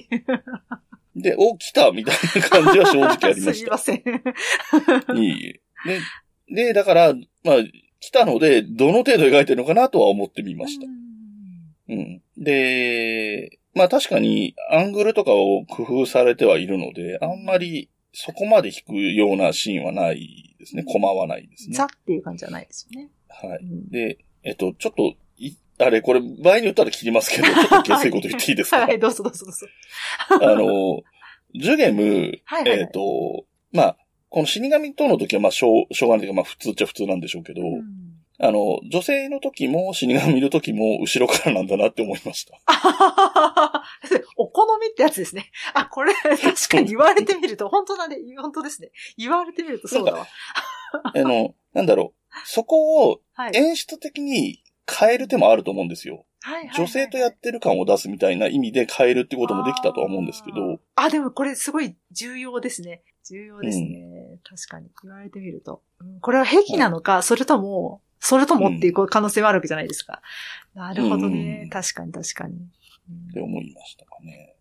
[1.16, 4.02] ど、で、お、来たみたいな感じは正直ありまし すいません。
[4.02, 5.12] た。
[5.14, 5.60] いいえ。
[5.86, 6.00] で、
[6.66, 7.14] で、だから、
[7.44, 7.56] まあ、
[8.00, 10.86] 来たので、どの程度描いてるのかなとは思ってみました。
[11.90, 12.22] うん。
[12.36, 20.82] で、まあ確かにアングルとかを工夫されてはいるので、あんまりそこまで引くようなシーンはないですね。
[20.84, 21.76] コマはないですね。
[21.76, 23.10] ザっていう感じじゃないですよね。
[23.28, 23.58] はい。
[23.58, 28.78] うんで、えっと、ちょっと、いあれ、これ、場合によったら切りますけど、 ちょっと下水こと言っていいですか？
[28.80, 29.66] はい、どうぞどうぞどうぞ。
[30.30, 31.02] あの、
[31.54, 32.02] ジュゲム、
[32.44, 33.96] はいはいはいえっと、まあ、
[34.30, 38.10] この死神との時は、まあ、しょう、しょうがないというか、まあ、普通っちゃ普通なんでしょうけど、うん
[38.42, 42.56] あの、女性の時も死神見る時も後ろからなんだなって思いました。
[42.64, 43.84] あははは
[44.38, 45.50] お好みってやつですね。
[45.74, 48.16] あ、これ、確かに言われてみると、本当だね。
[48.40, 48.92] 本当ですね。
[49.18, 50.26] 言われてみるとそうだわ。
[51.04, 53.56] あの、なんだろう、そこをはい。
[53.56, 56.24] 演出的に変える手もあると思うんですよ。
[56.42, 63.02] はいはいはい女性とやってる感を出すみたいな意味で変えるってこともできたとは思うんですけど、あでもこれすごい重要ですね。
[63.24, 64.38] 重要ですね。
[64.42, 64.88] 確かに。
[65.02, 65.82] 言われてみると。
[66.00, 70.22] うんこれは癖なのか、それとも、それともっていう可能性はあるわけじゃないですか。
[70.74, 71.62] なるほどね。
[71.64, 72.54] うん確かに確かに。
[72.54, 74.56] うんって思いましたかね。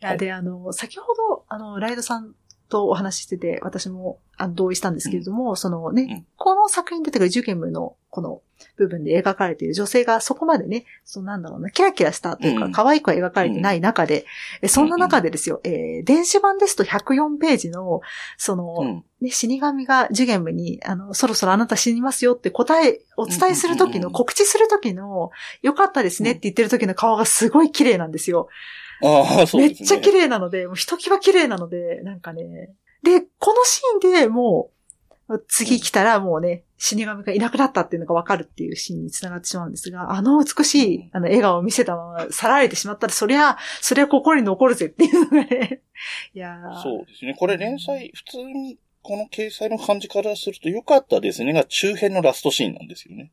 [0.00, 2.34] いや、で、あの、先ほど、あの、ライドさん
[2.74, 4.18] とお話ししてて、私も
[4.48, 6.26] 同意したんですけれども、そのね、うん。
[6.36, 8.42] この作品で出てくるジュゲムのこの
[8.76, 12.72] 部分で描かれている女性がそこまでね、そのなんだろうな、キラキラしたというか、うん。
[12.72, 14.26] 可愛くは描かれてない中で、
[14.60, 18.00] えそんな中でですよ、えー電子版ですと104ページの、
[18.38, 19.04] その、うん。
[19.20, 25.30] ね、死神がジュゲムに、あの、そろそろあなた死にますよって答え、お伝えするときの、うんうんうん告知するときの、
[25.62, 28.48] よかったですねって言ってるときの顔がすごい綺麗なんですよ。
[29.04, 29.84] ああ、そうですね。
[29.84, 32.74] めっちゃ綺麗なので、もうひときわ綺麗なので、なんかね。
[33.02, 34.70] で、このシーンでも
[35.28, 45.80] う、次来たらもうね、死神がいなくなったっていうのがわかるっていうシーンにつながってしまうんですが、あの美しい、あの、笑顔を見せたまま去られてしまったら、そりゃ、そりゃ心に残るぜっていうのがね。
[46.34, 47.34] いやーそうですね。
[47.38, 53.32] これ連載、普通に、この掲載の感じからすると良かったですねが中編のラストシーンなんですよね。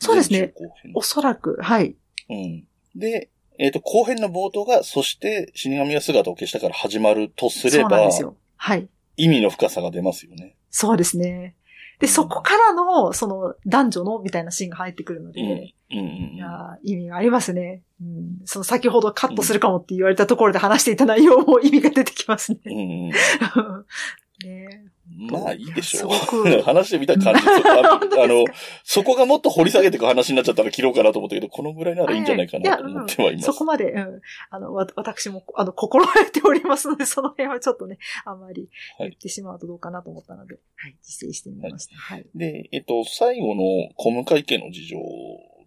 [0.00, 0.52] そうですね
[0.94, 1.96] おそらく、はい。
[2.28, 2.64] うん。
[2.94, 8.36] で、えっ、と、後編の冒頭が、そして死神が姿を消したから始まるとすればそうなんで、すよ。
[8.56, 8.88] はい。
[9.16, 10.54] 意味の深さが出ますよね。
[10.70, 11.56] そうですね。
[11.98, 15.48] で、そこからの、その、男女の、みたいなシーンが入ってくるので、うん。
[15.90, 17.82] うんうんいやー意味がありますね。
[18.00, 18.40] うん。
[18.44, 22.58] その先ほどカットするかもって言われたところで話していた内容も意味が出てきますね。
[22.66, 22.72] うん。
[22.72, 23.12] うんうん。
[24.44, 24.84] ね
[25.30, 26.10] まあいいでしょう。
[26.62, 27.40] 話してみた感じ。
[27.68, 28.44] ああの、
[28.84, 33.46] そこがもっと掘り下げていく話になっちゃったら切ろうかなと思ったけど、このぐらいならいいんじゃないかなと思ってはいます。
[33.46, 34.20] そこまで、うん。
[34.50, 38.68] あの、わ、私も、あの、心得ておりますので、その辺はちょっとね、あんまり
[38.98, 41.96] はい言ってしまうとどうかなと思ったので、はい、実践してみました。
[41.96, 42.26] はい。
[42.34, 43.62] で、えっと、最後の
[43.96, 44.98] 小向井家の事情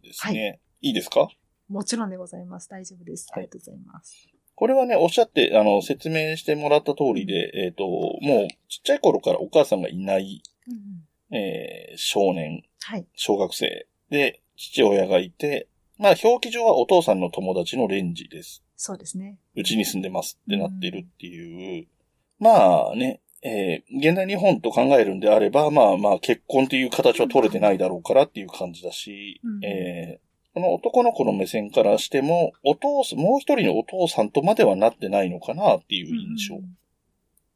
[0.04, 0.60] ですね。
[0.82, 1.28] い、いですか？
[1.68, 2.70] もちろんでございます。
[2.70, 3.28] 大丈夫です。
[3.32, 4.28] あはいりがとうございます。
[4.62, 10.74] これはね、おっしゃって、あの、説明してもらった通りで、えっ、と、もう、ちっちゃい頃からお母さんがいない、うん
[11.32, 13.07] うんえー少年、はい。
[13.16, 18.64] 小学生で、父親がいて、まあ、表記上はお父さんの友達のレンジです。
[18.76, 19.39] そうですね。
[19.55, 21.88] うちに住んでますってなってるっていう。
[22.38, 36.56] まあね、えー現代日本と考えるんであれば、まあまあ結婚っていう形は取れてないだろうからっていう感じだし、うんえーこの男の子の目線からしても、お父さん、もう一人のお父さんとまではなってないのかなっていう印象。
[36.56, 36.78] うん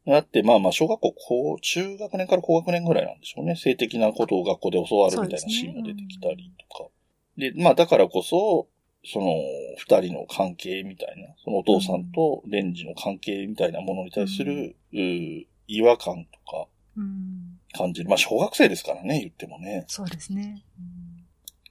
[0.08, 3.56] だって、まあまあ、小学校、高、中学年から高学年ぐらいなんでしょうね。
[3.56, 6.90] 性的なことを学校で教わるみたいなシーンも出てきたりとか。
[7.38, 8.68] でまあ、だからこそ、
[9.04, 9.34] その、
[9.78, 16.68] 二人の関係みたいな、そのお父さんとレンジの関係みたいなものに対する、うー違和感とか
[16.98, 17.60] うん。
[17.74, 18.10] 感じる。
[18.10, 19.86] まあ、小学生ですからね、言ってもね。
[19.88, 20.64] そうですね。
[20.80, 20.95] うん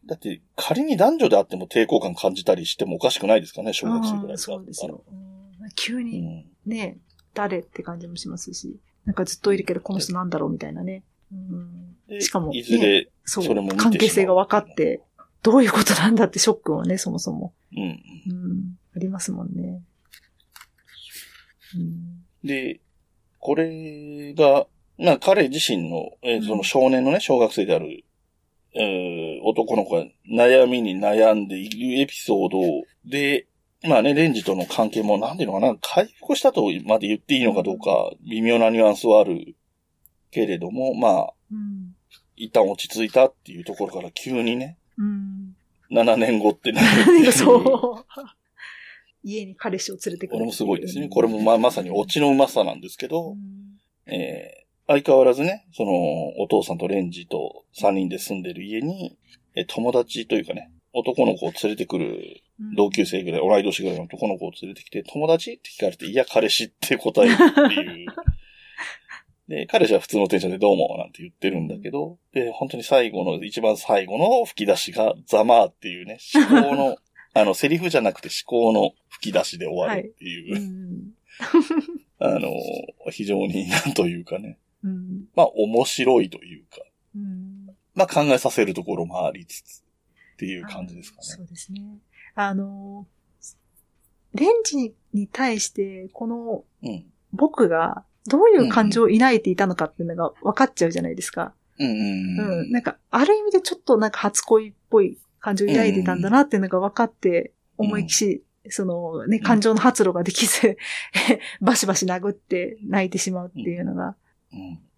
[0.06, 4.84] だって、仮に男女であっても抵抗感感じたりしてもおかしくないですかね、小学生ぐらいそうです。
[4.86, 5.02] よ。
[5.10, 5.24] うん
[5.76, 6.44] 急うにん。
[6.66, 6.98] ね、
[7.32, 8.76] 誰って感じもしますし、
[9.06, 11.02] なんかずっといるけどこの人なんだろうみたいなね。
[11.32, 15.00] うんでしかも、いずれ、そう、それも関係性が分かって、
[15.42, 17.54] どういうことなんだってショックはね、そもそも。
[17.74, 17.82] うん。
[17.82, 19.82] うん、ありますもんね。
[21.74, 22.80] うん、で、
[23.38, 24.66] これが、
[24.98, 28.04] まあ彼自身の、えーその少年のね、小学生である、
[28.74, 32.58] えー男の子が悩みに悩んでいるエピソード
[33.04, 33.46] で、
[33.82, 39.54] まあね、レンジとの関係も、なんていうのかな、回復したとまで言っていいのかどうか、微妙なニュアンスはある
[40.30, 41.94] けれども、まあ、うん、
[42.36, 45.56] 一旦落ち着いたっていうところから急にね、うん。
[45.90, 46.80] 7年後ってな。
[47.32, 48.06] そう。
[49.22, 50.36] 家に彼氏を連れてくる。
[50.36, 51.08] これもすごいですね。
[51.08, 55.92] これもまあまさにオチのうまさなんですけど、うんえー相変わらずね、その、
[56.38, 59.16] お父さんとレンジと3人で住んでる家に、
[59.54, 62.42] えー友達というかね、男の子を連れてくる
[62.76, 68.06] 同級生ぐらい、同い年ぐらいの男の子を連れてきて、友達って聞かれて、いや、彼氏って答えるっていう。
[69.48, 76.96] で、彼氏は普通のテンションでどうもなんて言ってるんだけど、で、本当に最後の、一番最後の吹き出しがざまーっていうね、思考の、
[77.34, 81.12] あの、セリフじゃなくて思考の吹き出しで終わるっていう、うん。
[82.20, 82.52] あの、
[83.10, 85.24] 非常になんというかね、うん。
[85.34, 86.82] まあ面白いというか、
[87.16, 87.66] うん。
[87.94, 89.82] まあ考えさせるところもありつつ
[90.34, 91.22] っていう感じですかね。
[91.24, 91.80] そうですね。
[92.34, 93.06] あの、
[94.34, 97.04] レンジに対して、このうん。
[97.32, 101.52] 僕がどういう感情を抱いていたのかっていうのが分かっちゃうじゃないですか。
[101.78, 102.70] うんうん。
[102.70, 110.78] なんか、ある意味でちょっとなんか初恋っぽい感情を抱いてたんだなっていうのが分かって、思いっきし、そのね、感情の発露ができず、
[111.60, 114.16] バシバシ殴って泣いてしまうっていうのが、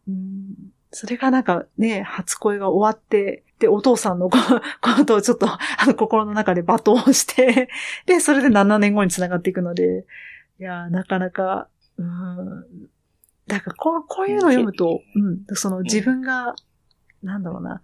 [0.09, 0.15] うん。
[0.15, 0.55] うん
[0.93, 4.39] それがなんかね、初恋が終わって、で、お父さんのこ
[4.81, 7.69] ことをちょっと、あの、心の中で罵倒して、
[8.07, 10.07] で、それで7年後に繋がっていくので、
[10.59, 12.89] いやー、なかなか、うん。
[13.47, 16.55] だから、こう、こういうのを読むと、うん、その自分が、
[17.23, 17.83] なんだろうな、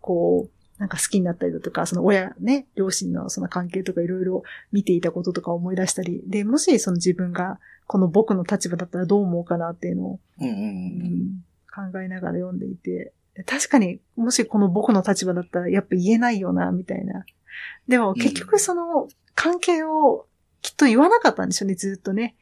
[0.00, 4.42] こう、なんか好きになったりだとか、その親、ね、両親のその関係とかいろいろ
[4.72, 7.58] 見ていたこととか思い出したり、で、もしその自分が、
[7.90, 10.62] この僕の立場だったらどう思うかなっていうのを、うんうんうん。
[10.62, 13.12] うん考えながら読んでいて、
[13.46, 17.24] 確かに、もしこの僕の立場だったら、やっぱ言えないよな、みたいな。
[17.88, 20.26] でも、結局その、関係を
[20.62, 22.36] きっと言わなかったんでしょうね、ずっとね。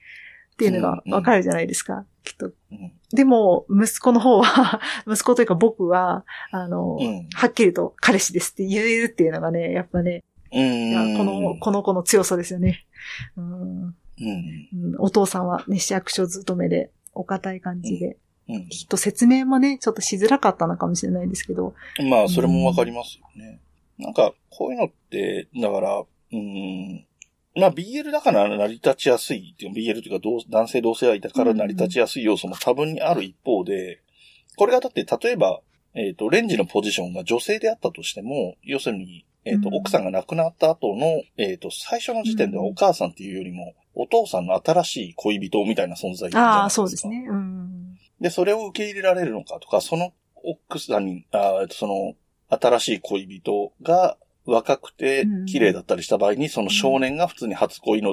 [0.52, 2.46] っていうのがわかるじゃないですか、きっと。
[2.46, 12.86] うんでも、息子の方は、 息子というか僕は、あの、うんはっきりと彼氏ですって言えるっていうのがね、やっぱね、この、この子の強さですよね。
[13.36, 14.92] うんうん。
[14.92, 18.16] うんお父さんはね、市役所勤めで、お堅い感じで、
[18.48, 18.68] うん。
[18.68, 21.74] きっと説明もね、ちょっとしづらかったのかもしれないんですけど。
[22.08, 23.60] まあ、それもわかりますよね。
[23.98, 26.02] なんか、こういうのって、だから、
[26.32, 27.04] うん。
[27.54, 34.00] まあ、BL だから成り立ちやすいっていう、BL というか同、男性同性愛だから成り立ちやすい要素も多分にある一方で、
[34.56, 35.60] これがだって、例えば、
[35.94, 46.44] えっ、と、レンジのポジションが女性であったとしても、要するに、えっ、と、うん奥さんが亡くなった後の、えっ、と、最初の時点ではお母さんっていうよりも、お父さんの新しい恋人みたいな存在じゃないですか。
[46.44, 47.26] ああ、そうですね。
[47.28, 47.98] うん。
[48.20, 50.12] で、それを受け入れられるのかとか、その
[50.44, 52.14] 奥さんに、あーその、
[52.48, 58.10] 新しい恋人が若くてうん綺麗だったりした場合に、その少年が普通に初恋の、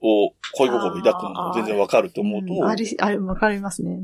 [0.00, 3.98] を、恋心を抱くのが全然わかると思うと、んあり、あれ、わかりますね。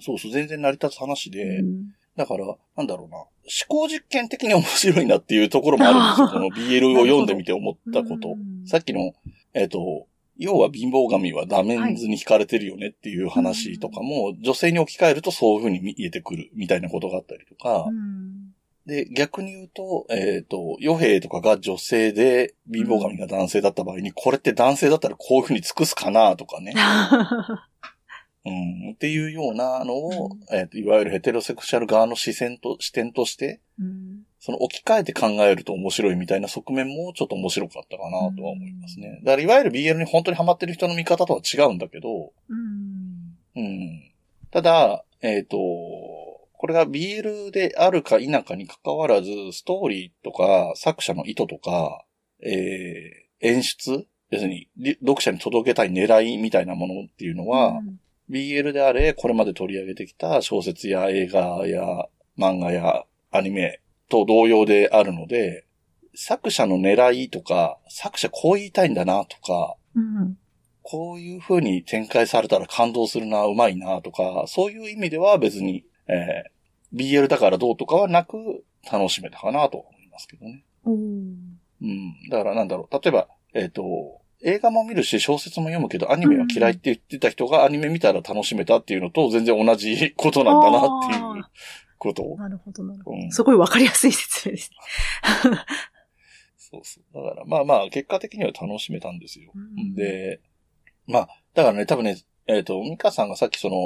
[0.00, 2.44] そうそう、全然成り立つ話で、うんだから、
[2.76, 3.28] なんだろうな、思
[3.68, 6.28] 考実験的に面白いなっていうところもあるんですよ。
[6.28, 8.30] この BL を読んでみて思ったこと。
[8.30, 9.14] うんさっきの、
[9.54, 10.06] えっ、と、
[10.40, 18.54] 要は貧乏神はダメンズに惹かれてるよねっていう話とかも、女性に置き換えるとそういう風に見えてくるみたいなことがあったりとか、うん。
[18.86, 26.72] で、逆に言うと、えっ、と、与兵とかが女性で、貧乏神が男性だった場合に、これって男性だったらこういうふうに尽くすかなとかね。
[28.46, 30.56] うん、っていうようなのを、うん。
[30.56, 39.20] えっ、と、いわゆるヘテロセクシャル側の視線と、視点として、うんその置き換えて考えると面白いみたいな側面もちょっと面白かったかなとは思いますね。
[39.22, 44.02] だからいわゆる BL に本当にハマってる人の見方とは違うんだけど、うんうん。
[44.50, 52.04] ただ、えっ、と、これが BL であるか否かに関わらず、ストーリーとか作者の意図とか、
[52.42, 62.06] えー演出要するに、り読者に届けたい狙いみたいなものっていうのは、うん BL であれ、これまで取り上げてきた小説や映画や
[62.38, 63.80] 漫画やアニメ
[64.10, 65.64] と同様であるので、
[66.14, 70.36] 作者の狙いとか、作者こう言いたいんだなとか、うん
[70.82, 76.50] こういう風に展開されたら感動するな、うまいなとか、そういう意味では別に、えー
[76.92, 80.64] BL だからどうとかはなく楽しめたかなと思いますけどね。
[81.82, 82.30] うん。
[82.30, 82.94] だからなんだろう。
[82.94, 83.82] 例えば、えっ、と、
[84.42, 91.44] 映画も見るし、小説も読むけど、アニメは嫌いって言ってた人がアニメ見たら楽しめたっていうのと全然同じことなんだなっていう
[92.00, 92.36] こと？
[92.36, 93.16] なるほど、なるほど。
[93.16, 94.76] うんすごいわかりやすい説明ですね。
[96.58, 97.04] そうそう。
[97.14, 99.52] だからまあまあ、結果的には楽しめたんですよ。
[99.54, 100.40] うんで、
[101.06, 103.76] まあ、だからね、多分ね、えっ、と、ミカさんがさっきその、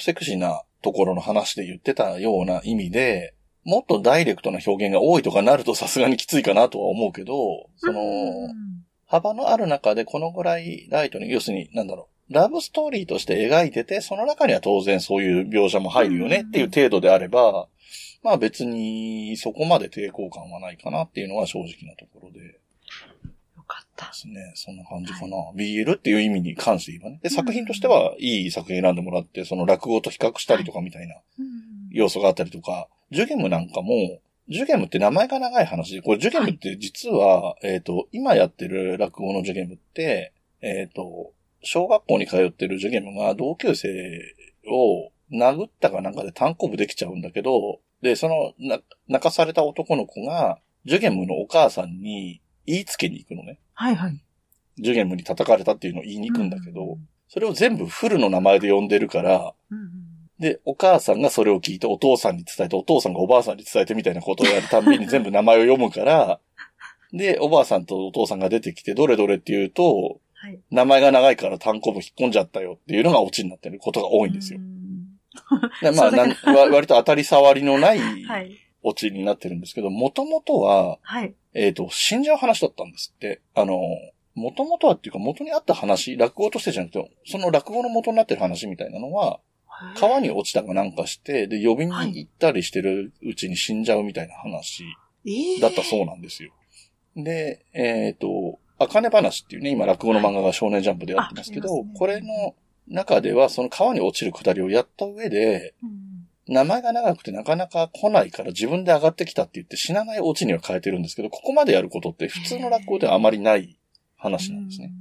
[0.00, 3.34] セクシーなところの話で言ってたような意味で、
[3.64, 8.76] もっとダイレクトな表現が多いとかなると さすがにきついかなとは思うけど、その、うん
[9.08, 17.68] 幅のある中でこのぐらいライトに、要するに、なんだろう、ラブストーリーとして描いてて、その中には当然そういう描写も入るよねっていう程度であれば、
[18.22, 24.12] まあ別にそこまで抵抗感はないかなっていうのは正直なところででよかった。
[24.12, 24.52] すね。
[24.56, 25.36] そんな感じかな。
[25.54, 27.20] BL っていう意味に関して言えばね。
[27.22, 31.46] で、作品としてはいい作品選んでもらって、その落語と比較したりとかみたいなうん
[31.90, 41.32] 要素があったりとか、ジュゲムなんかも、ジュゲムって名前が長い話で、これジュゲムって実は、えっ、と、今やってる落語のジュゲムって、えっ、と、
[41.66, 43.88] 小学校に通ってるジュゲムが同級生
[44.68, 53.58] を殴ったかなんかで単行部できちゃうんだけど、で、その、な、泣かされた男の子が、ジュゲムのお母さんに言いつけに行くのね。
[53.74, 54.22] はいはい。
[54.78, 60.06] ジュゲムに叩かれたっていうのを言いに行くんだけど、うんそれを全部フルの名前で呼んでるから、うん
[60.38, 66.40] で、お母さんがそれを聞いてお父さんに伝えて、お父さんがおばあさんに伝えてみたいなことをやるたんびに全部名前を読むから、
[67.12, 70.60] で、おばあさんとお父さんが出てきて、どれどれって言うと、はい。
[70.70, 74.60] 名前が長いから単行部引っ込んじゃったよっていうのがオチになってることが多いんですよ
[75.82, 76.10] まあ、
[76.70, 78.56] 割と当たり障りのないはい。
[78.82, 81.34] オチになってるんですけど、もともとは、はい。
[81.54, 83.40] えっ、と、死んじゃう話だったんですって。
[83.54, 83.80] あの、
[84.34, 89.40] もともとはっていうか元にあった話、落語としてじゃなくて、その落語の元になってる話みたいなのは、
[89.96, 94.84] 川に落ちたかなんかして、で、呼びに行ったりしてるうちに死んじゃうみたいな話
[95.26, 96.52] ええだったそうなんですよ。
[97.16, 102.54] で、えっ、と、あかね話っていうね、今落語の漫画が少年ジャンプでやってますけど、ねこれの
[102.88, 106.16] 中ではその川に落ちるくだりをやった上で、うん
[106.48, 113.76] 名前が長くてなかなか来ないから自分で上がってきたって言って死なないオチには変えてるんですけど、ここまでやることって普通の落語ではあまりない
[114.16, 114.92] 話なんですね。。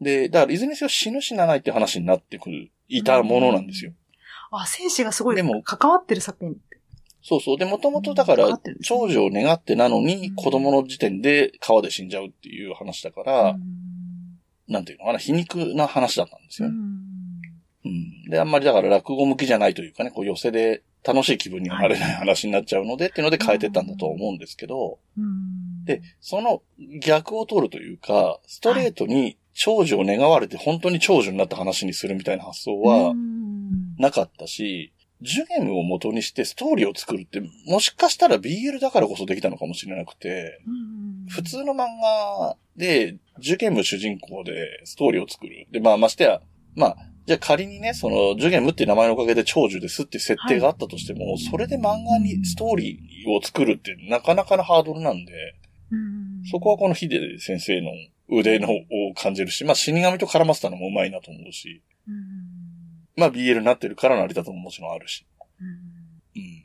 [0.00, 3.92] で、だからいずれにせよ死ぬ死なないって話になってくる、いたものなんですよ。
[4.50, 6.56] あ、生死がすごいでも関わってる作品。
[7.28, 7.58] そうそう。
[7.58, 10.04] で、もともとだから長寿を願ってなのうん。
[10.06, 13.60] に子供の時点で川で死んじゃうっていう話だから、うん。
[14.66, 16.68] なんていうのかな、皮肉な話だったんですよ。
[16.68, 16.74] うん。
[17.84, 18.30] うん。
[18.30, 25.84] で、あんまりだから落語向きじゃないというかね、こう寄せで楽しい気分にはなれない話になっちゃうので、っていうので変えてったんだと思うんですけど、うん。
[25.84, 26.62] で、その
[27.02, 33.96] 逆を取るというか、ストレートに長寿を願われて本当に長寿になった話にするみたいな発想はうん。
[33.98, 45.66] なかったし、ジュゲムを元にしてストーリーを作るって、もしかしたら BL だからこそできたのかもしれなくて、うん普通の漫画で、ジュゲム主人公でストーリーを作る。
[45.70, 46.40] で、まあ、ましてや、
[46.74, 46.96] まあ、
[47.26, 55.32] じゃあ仮にね、その、ジュゲムって名前のおかげで長寿ですって設定があったとしても、それで漫画にストーリーを作るってなかなかなハードルなんで、
[55.90, 57.90] うんそこはこのヒデ先生の
[58.30, 58.78] 腕のを
[59.14, 62.47] 感じるし、まあ死神と絡ませたのもうまいなと思うし、うん
[63.18, 65.26] まあ BL になってるから成り立つももちろんあるし。
[65.60, 66.64] うんうん。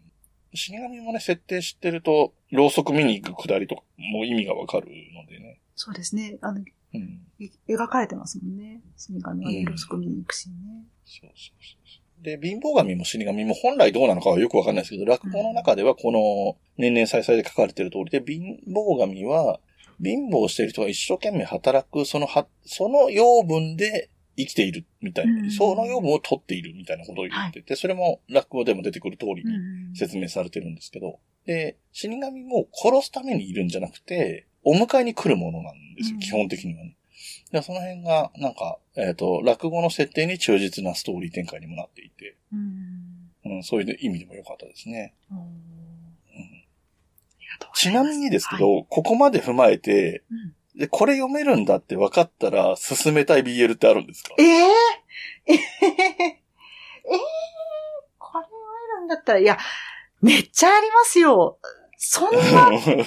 [0.55, 5.59] 死神もね、設定知ってると、ろうそく見に行くくだりとかも意味がわかるのでね。
[5.75, 6.37] そうですね。
[6.41, 6.59] あの、
[6.93, 7.21] うん。
[7.39, 8.81] い描かれてますもんね。
[8.95, 10.55] 死神はよろしく見に行くしね。
[11.05, 12.23] そうそうそう。
[12.23, 19.59] で、貧乏神も死神も本来どうなのかはよくわかんないですけど、落語の中ではこの年々再々で書かれてる通りで、貧乏神は、
[20.01, 25.51] 貧乏している人が一生懸命働く、そのは、その養分で生きているみたいな、うん。
[25.51, 29.95] その養分を取っているみたいなことを言ってて、それも落語でも出てくる通りにうん。
[29.95, 36.19] 説明されてるんですけど、で、死神も殺すためにいるんじゃなくて、お迎えに来るものなんですよ、うん。
[36.19, 36.95] 基本的にはね。
[37.51, 43.55] でその辺が、なんか、えっ、と、落語の設定に忠実なストーリー展開にもなっていて、うん。
[43.55, 45.13] うん、そういう意味でも良かったですね。
[45.31, 45.73] うん。
[47.75, 54.33] ちなみにですけど、ここまで踏まえて、うんで、これ読めるんだって分かったら、進めたい BL ってあるんですか？
[54.39, 54.47] ええ
[55.47, 56.39] ええええ
[58.17, 59.57] これを得るんだったら、いや、
[60.21, 61.59] めっちゃありますよ。
[61.97, 62.39] そんな、
[62.81, 63.05] そんな、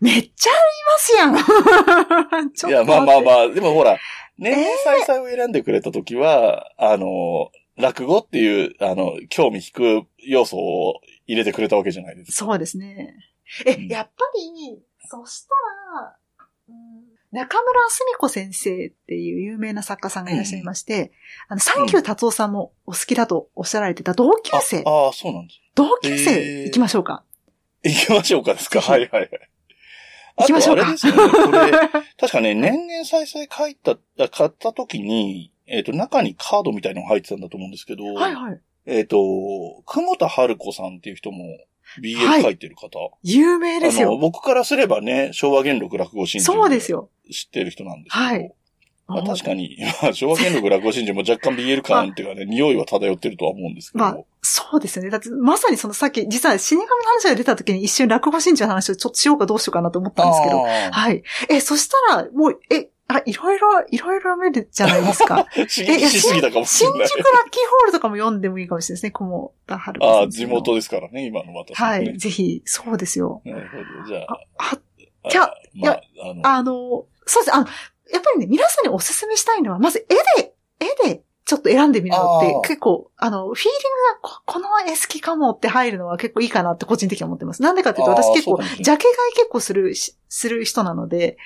[0.00, 2.50] めっちゃありますやん。
[2.52, 3.40] ちょいや、まあまあまあ。
[3.42, 3.98] あ、でもほら、
[4.38, 12.32] 年齢再々を選んでくれたときは、あの、落語っていう、あの、興味引く要素を入れてくれたわけじゃないですか。
[12.46, 13.14] そうですね。
[13.66, 15.54] え、うんやっぱり、そした
[16.00, 16.27] ら、うん
[17.30, 21.12] 中村澄子先生っていう有名な作家さんがいらっしゃいまして、
[21.48, 25.60] あの、サンキュー達夫さんもお好きだとおっしゃられてた同級生、あああ、そうなんです。
[25.74, 27.24] 同級生行きましょうか。
[27.82, 28.80] 行きましょうかですか？
[28.80, 29.30] はいはいはい。
[30.38, 31.70] 行きましょうかあれですよね、これ、
[32.16, 38.60] 確かね、年々再々書いた、あ買った時に、えっ、と、中にカードみたいのが入ってたんだと思うんですけど、はいはい。
[38.86, 39.18] えっ、と、
[39.84, 41.58] 久保田春子さんっていう人もはい
[42.00, 42.98] BL 書いてる方。
[43.22, 44.16] 有名ですよ。
[44.18, 47.10] 僕からすればね、昭和元禄落語真珠そうですよ。
[47.30, 48.24] 知ってる人なんですけど。
[48.24, 48.52] はい
[49.08, 54.04] まあ、確かに、まあ、昭和元禄落語真珠も若干 BL 感っていうかね、匂いは漂ってるとは思うんですけど。
[54.04, 55.10] まあ、そうですよね。
[55.10, 60.62] だって、まさにそのさっき、実は死神の話が出た時に一瞬落語真珠の話をちょっとしようかどうしようかなと思ったんですけど。
[60.62, 61.22] はい。
[61.48, 65.46] え、そしたら、もう、え、あ、いろいろ、いろいろ読めるじゃないですか。
[65.74, 67.08] 刺激しすぎたかもし新れない。
[67.08, 69.10] 宿ラッキーホールとかも読んでもいいかもしれないですね。
[69.12, 71.74] 雲田春子ああ、先生の地元ですからね、今の私、ね。
[71.74, 72.18] はい。
[72.18, 73.40] ぜひ、そうですよ。
[73.46, 74.08] なるほど。
[74.08, 74.34] じゃあ。
[74.58, 74.78] あ、あ
[75.30, 76.72] じゃあまあ、あの、あの、
[77.24, 77.54] そうです。
[77.54, 77.66] あの、
[78.12, 80.06] やっぱりね、皆さんにお勧めしたいのは、まず
[80.36, 83.72] 絵で、絵で、ちょっと選んでみるのって結構、あの、フィーリン
[84.20, 87.62] グがここの絵好きかもって入るのは結構いいかなって個人的には思ってます。
[87.62, 91.38] なんでかっていうと、私結構、ジャケ買い結構するし、する人なので、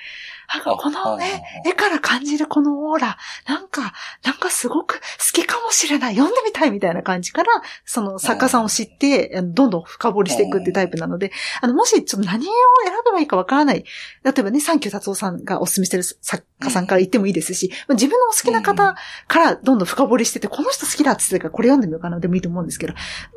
[0.53, 3.93] なんかこのね、あ絵から感じるこのオーラ、なんか、
[4.23, 5.01] なんかすごく好
[5.33, 7.49] きかもしれない、読んでみたいみたいな感じから、
[7.85, 11.31] その作家さんを知って、どんどん深掘りしていくっていうタイプなので、
[11.61, 12.51] あの、もしちょっと何を
[12.83, 13.83] 選べばいいかわからない。
[14.23, 18.95] 例えばね、サンキュー達夫さんがお勧めしてる作家さんから言ってもいいですし、まあ自分のお好きな方
[19.27, 22.93] からどんどん深掘りしてて、この人好きだって言ってたからこれ読んでみようかなでもいいと思うんですけど、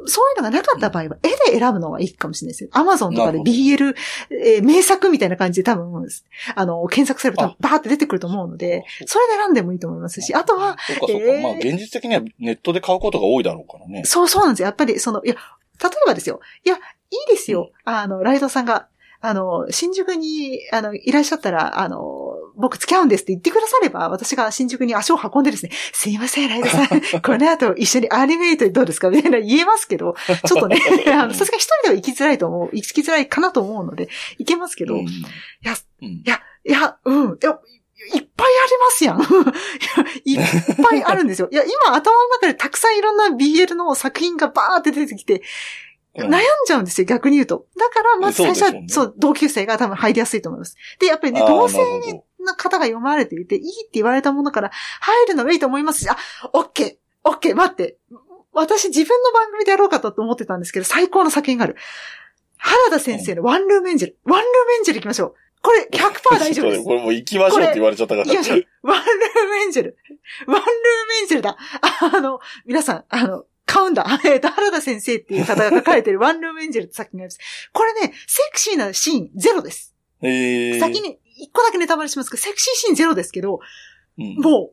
[0.07, 2.71] そういうのがなかった場合は、絵で選ぶのがいいかもしれないですよ。
[2.73, 3.95] アマゾンとかで BL、
[4.31, 6.07] えー名作みたいな感じで多分、
[6.55, 11.25] あの、検索すれば多分あバーって出てくると思うので、それで選んでもいいと思いますし、あとは、そうかそうか。
[11.27, 14.05] えーまあ、現実的にはネットで買うことが多いだろうからね。
[14.05, 14.67] そうそうなんですよ。
[14.67, 15.41] やっぱり、その、いや、例
[15.89, 16.41] えばですよ。
[16.65, 16.83] いや、いい
[17.31, 17.71] ですよ。
[17.85, 18.89] あの、ライドさんが、
[19.21, 26.89] あの、新宿に、あの、いらっしゃったら、あの、僕付き合うんですって言ってくだされば、私が新宿に足を運んでですね、すいません、ライドさん、
[27.23, 29.11] この後一緒にアニメイトでどうですか？
[29.11, 30.15] みたいな言えますけど、
[30.47, 35.09] ちょっとね、 さすがに一人では行きづらいと思う、行きづらいかなと思うので、行けますけど、うんい
[35.63, 37.59] や、うんいや、いや、うん、いや、
[38.15, 39.21] いっぱいありますやん。
[40.25, 40.41] いっ
[40.83, 41.49] ぱいあるんですよ。
[41.51, 45.41] いや、今頭の中でたくさんいろんな BL の作品がバーって出てきて、うん
[46.19, 47.67] 悩んじゃうんですよ、逆に言うと。
[47.79, 50.75] だから、まず最初は、そうねそう、同級生が多分入りやすいと思います。
[50.99, 51.79] で、やっぱりね、同性
[52.41, 56.17] の方が読まれていて、いいって言われたものから入るのがいいと思いますし、あ、
[56.55, 57.99] オッケー、オッケー、待って。
[58.53, 61.77] 私自分の番組でやろうかと思ってたんですけど、最高の作品がある。
[62.57, 64.19] 原田先生のワンルームエンジェル。
[64.25, 65.35] ワンルームエンジェル行きましょう。
[65.67, 66.85] これ100%大丈夫です。
[66.85, 68.27] これもう行きましょうって言われちゃったから。
[68.27, 68.51] 行きまし。
[68.83, 69.99] ワンルームエンジェル。
[70.47, 70.69] ワンルーム
[71.23, 71.57] エンジェルだ。
[72.13, 74.07] あの、皆さん、あの、買うんだ。
[74.25, 77.71] えっと、原田先生っていう方が書かれてるワンルームエンジェルって作品があります。
[77.73, 79.93] これね、セクシーなシーンゼロです。
[80.23, 83.59] えー、先に一個だけネタバレしますけど、セクシーシーンゼロですけど、
[84.19, 84.71] うん、も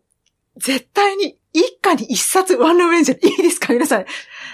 [0.55, 3.29] う、絶対に一家に一冊ワンルームエンジェル。
[3.29, 3.71] いいですか？
[3.73, 4.05] 皆さん。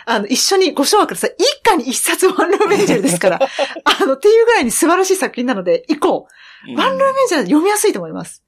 [0.05, 1.35] あの、一緒にご唱和ください。
[1.37, 3.39] 一家に一冊ワンルームエンジェルですから。
[3.83, 6.27] あの、っていうぐらいに素晴らしい作品なので、行こ
[6.67, 6.75] う。
[6.77, 8.43] ワンルームエンジェルは読みやすいと思います。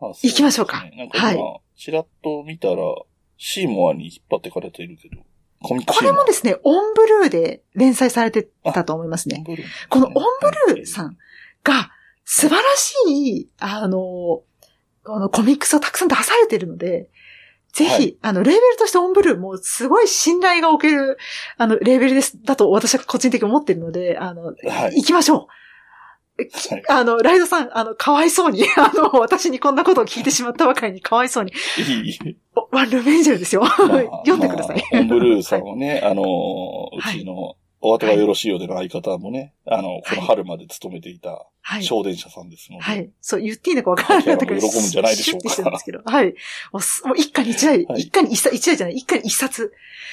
[0.00, 0.78] う行きましょうか
[1.12, 2.76] か今、はちらっと見たら、
[3.36, 5.22] シーモアに引っ張ってかれているけど、
[5.60, 9.44] これもですね、オンブルーで連載されてたと思いますね。
[9.88, 10.12] このオン
[10.66, 11.16] ブルーさん
[11.62, 11.90] が
[12.24, 14.42] 素晴らしい、あの、
[15.06, 17.08] あのコミックスをたくさん出されてるので、
[17.74, 21.18] ぜひ、はいあの、レーベルとしてオンブルーもすごい信頼がおける、
[21.58, 24.52] あの、レーベルです、だと私は個人的に思ってるので、あの、は
[24.92, 25.38] い行きましょう。
[25.38, 25.48] はい
[26.88, 32.36] あの、ライドさん、あの、かわいそうに、 あの、私にこんなことを聞いてしまったばかりにかわいそうに、いい。
[32.56, 33.62] おワンルームエンジェルですよ。
[33.62, 33.70] まあ
[34.26, 34.82] 読んでください。
[34.92, 37.54] まあオンブルーさん はね、あのー、うはいちの
[37.86, 41.84] お後がよろしいようでの相方もね、あの、この春まで勤めていた、はい。
[41.84, 42.82] 小電車さんですので。
[42.82, 43.10] はい。
[43.20, 44.54] そう、言っていいのかわからないけど。
[44.54, 46.00] 喜ぶんじゃないでしょうかシュッてしてるんですけど。
[46.02, 46.34] はい。
[46.72, 49.72] もうす、もう一家に一台、はい一家に一冊、一台じゃない、一家に一冊。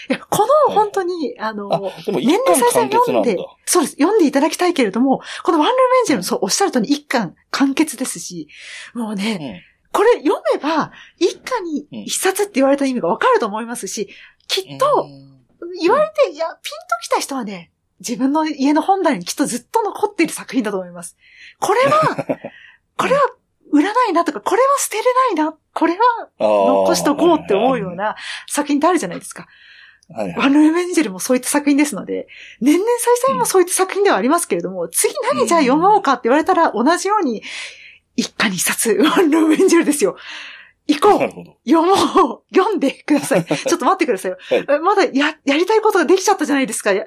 [0.10, 3.94] いや、この本当に、あの、あ、でも一年齢再巻完生読んでそうです。
[3.94, 8.50] 読んでいただきたいけれども、このワンルームエンジェルのそうおっしゃる通り一巻完結ですし、
[8.94, 9.64] もうね、
[9.94, 14.10] これ読めば、一家に一冊って言われた意味がわかると思いますし、
[14.48, 15.41] きうんっと、うん
[15.80, 16.60] 言われて、いや、ピンと
[17.02, 21.18] きた人はね、自分の家の本棚にきっとずっと残っている作品だと思います。
[21.60, 22.16] これは、
[22.98, 23.22] これは
[23.72, 25.04] 売らないなとか、これは捨てれ
[25.36, 28.16] ないな、これは残しとこうって思うような
[28.48, 29.44] 作品ってあるじゃないですか。
[29.44, 29.62] はいはい
[30.14, 32.28] ワンルームエンジェルもそういった作品ですので、
[32.60, 37.44] 年々再生もそういった作品ではありますけれども、次何じゃあ読もうかって言われたら同じように、
[38.18, 40.18] 一家に一冊、ワンルームエンジェルですよ。
[40.88, 41.58] 行こうなるほど。
[41.66, 43.46] 読もう読んでください。
[43.46, 44.38] ちょっと待ってくださいよ。
[44.42, 46.92] はいえまだや、やりたいことができちゃったじゃないですか？
[46.94, 47.06] や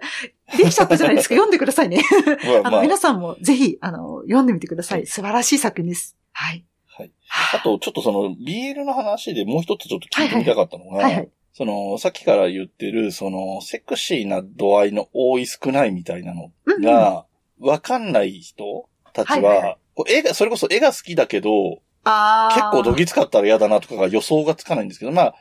[0.57, 1.35] できちゃったじゃないですか？
[1.35, 2.01] 読んでくださいね。
[2.43, 5.07] あの、まあまあ、皆さんもぜひ、あの、読んでみてください。
[5.07, 6.17] 素晴らしい作品です。
[6.33, 6.65] はい。
[6.87, 7.11] はい。
[7.55, 11.29] あと、ちょっとその、BL の話でもう一つちょっと聞いてみたかったのが、はいはい。
[11.53, 16.51] その、さっきから言ってる、その、セクシーな度合いの多い少ないみたいなの
[16.81, 17.27] が、
[17.61, 25.35] わかんない人たちは、はいはいはこう絵が、それこそ絵が好きだけど、結構どぎつかったら嫌だなとかが予想がつかないんですけど、まあ、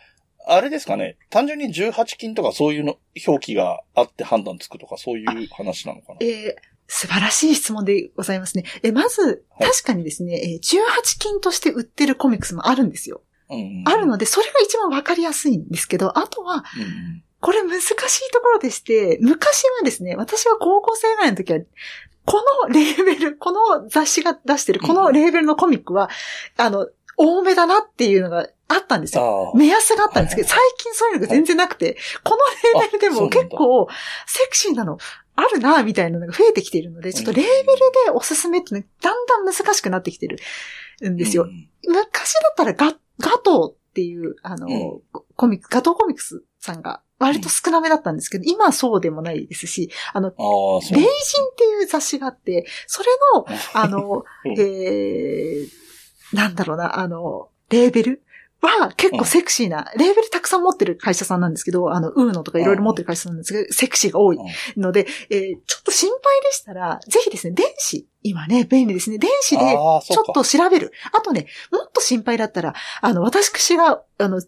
[0.47, 1.17] あれですかね。
[1.29, 2.97] 単純に18金とかそういうの、
[3.27, 6.17] 表記があって判断つくとかそういう話なのかな。
[6.21, 8.65] えー素晴らしい質問でございますね。
[8.83, 13.21] え、まず、はい確かにですね、えー18金として売ってるコミックスもあるんですよ。
[13.49, 21.59] うんうんあるので、それが一番わかりやすいんですけど、あとは、うんうんこれ難しいところでして、昔はですね、私は高校生ぐらいの時は、
[22.25, 26.09] このレーベル、この雑誌が出してる、このレーベルのコミックは、
[26.57, 29.53] あの、多めだなっていうのがあったんですよ。
[29.55, 33.87] 目安があったんですけど、最近そういうのが全然なくて、このレーベルでも結構
[34.25, 34.97] セクシーなの
[35.35, 37.65] あるな、みたいなのが増えてきているので、ちょっとレーベル
[38.05, 40.39] でおすすめってね、だんだん難しくなってきてる
[41.07, 41.43] んですよ。
[41.43, 41.47] う。
[41.47, 41.69] ん。
[41.87, 45.21] 昔だったらガ、ガトーっていう、あの、うん。
[45.35, 50.37] コミック、ガトーコミックスさんが割と少なめだったんですけど、今はそうでもないですし、あの、レイ
[50.91, 54.59] ジンっていう雑誌があって、それの、 あの、うん。
[54.59, 55.69] えー、
[56.33, 58.23] なんだろうな、あの、レーベル？
[58.61, 64.37] は結構セクシーな、レーベルたくさん持ってる会社さんなんですけど、あの、ウーノとかいろいろ持ってる会社さんなんですけど、セクシーが多い
[64.77, 70.93] ので、えーちょっと心配でしたら、ぜひですね、電子、今ね、便利ですね、電子でちょっと調べる。
[71.11, 74.41] あとね、もっと心配だったら、あの、私が、あの、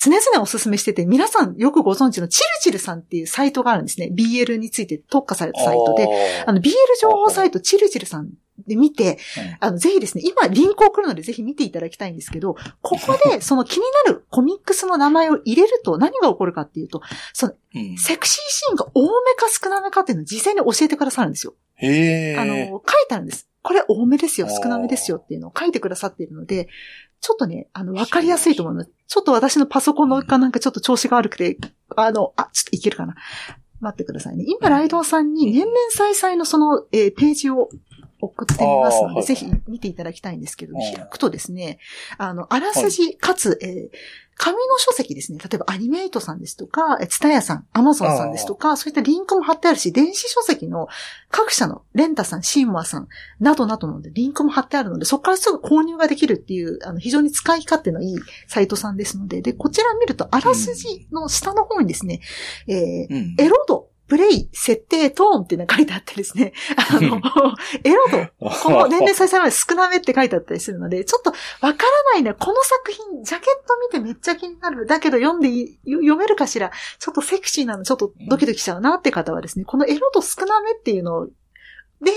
[0.00, 4.10] 常々お勧めしてて、皆さんよくご存知のチルチルさんっていうサイトがあるんですね。
[4.16, 6.08] BL について特化されたサイトで、
[6.46, 6.70] あの、BL
[7.00, 8.30] 情報サイトチルチルさん
[8.66, 9.18] で見て、
[9.58, 21.54] あの、ぜひですね、今リンク送るのでぜひ見ていただきたいんですけど、ここで その気になるコミックスの名前を入れると何が起こるかっていうと、その、うんセクシーシーンが多めか少なめかっていうのを事前に教えてくださるんですよ。
[21.74, 22.36] へえ。
[22.36, 23.48] あの、書いてあるんです。
[23.62, 26.68] これ多めですよ、少なめですよっていうのを書いてくださっているので、
[27.20, 28.90] ちょっとね、あの、わかりやすいと思います。
[29.06, 31.58] ちょっと私のパソコンのかなんかちょっと調子が悪くて、
[31.96, 33.14] あの、あ、ちょっといけるかな。
[33.80, 34.44] 待ってくださいね。
[34.46, 37.68] 今、ライドウさんに年々再々のその、えーページを
[38.20, 41.78] 送ってみますので、ぜひ見ていただきたいんですけど、開くとですね、
[42.18, 43.98] あの、あらすじ、かつ、えー
[44.38, 45.38] 紙の書籍ですね。
[45.38, 50.86] 例えばアニメイトさんですとか、ツタヤさん、アマゾンさんですとか、そういったリンクも貼ってあるし、電子書籍の
[51.28, 53.08] 各社のレンタさん、シンワさん、
[53.40, 62.20] などなどのでリンクも貼ってあるので、そこからすぐ購入ができるっていう、あの、非常に使い勝手のいいサイトさんですので、で、こちら見ると、あらすじの下の方にですね、
[62.68, 63.34] えーうん。
[63.38, 67.20] エロ度、プレイ、設定、トーンっていうのが書いてあってですね、あの、
[67.84, 71.74] エロ度、この年齢再生まで少なめって書いてあったりするので、ちょっとわから
[72.14, 72.32] ないね。
[72.32, 74.86] この作品、ジャケット見てめっちゃ気になる。
[74.86, 75.50] だけど読んで
[75.84, 76.72] 読めるかしら。
[76.98, 81.26] ちょっとセクシーなの、ちょっとドキドキしちゃうなって方はですね、このエロ度少なめっていうの
[82.00, 82.12] で、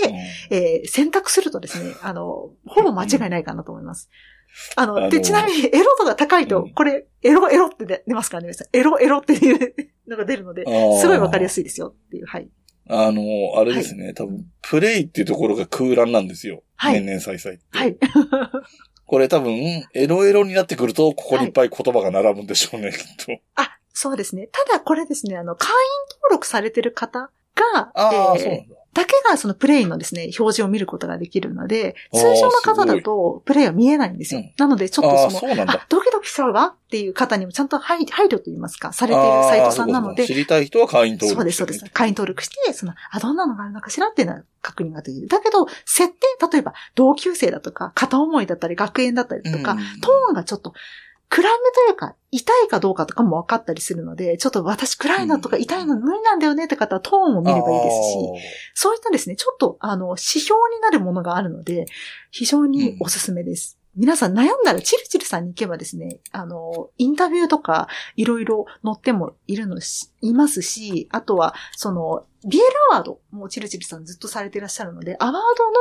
[0.50, 4.08] えー選択するとですね、あの、ほぼ間違いないかなと思います。
[4.76, 9.74] あの、で、あのちなみにエロ度が高いと、うんこれ、エロエロって出出ますからね、エロエロっていう
[10.08, 10.64] のが出るので、
[11.00, 11.50] すごいわかりやい。
[11.50, 12.48] すいですよっていう、はい。
[12.88, 13.22] あの、
[13.58, 16.62] あれですね、多分、プレイっていうところが空欄なんですよ。
[16.76, 17.78] はい年々再々って。
[17.78, 17.96] はい。
[19.06, 19.52] これ多分、
[19.94, 23.32] エロエロになってくると、ここにいっぱい言葉が並ぶんでしょうね、きっと。
[23.56, 24.48] あ、そうですね。
[24.50, 25.74] ただこれですね、あの、会員
[26.22, 28.76] 登録されてる方が、ああ、えーそうなんだ。
[28.94, 34.40] だけがそのプレイのですね、表示を見ることができるので、通常の方だすとプレイは見えないんですよ。
[34.40, 41.84] うんなので、ちょっとその、あ。、ドキドキしちゃうわっていう方にもちゃんと配配慮と言いますか、されているサイトさんなので知、りたい人は会員登録そうです、そうです。
[41.92, 45.26] 会員登録して、その、あ、どんなのがあるのかしらっていうのは確認ができる。
[45.26, 50.74] だけど、設定、例えば、同級生だとか、片思いだったり、学園だったりとか、うんトーンがちょっと
[51.32, 61.86] 暗めというか、痛いかどうかとかも分かったりするので、ちょっと私暗いのとか痛いの無理なんだよねって方はトーンを見ればいいですし、そういったですね、ちょっとあの、指標になるものがあるので、
[62.30, 63.78] 非常におすすめです。
[63.94, 75.34] 皆さん悩んだらチルチルさんに行けばですね、あの、インタビューとかいろいろ載ってもいるのし、いますし、あとは、その、ビエルアワードもチルチルさんずっとされていらっしゃるので、アワー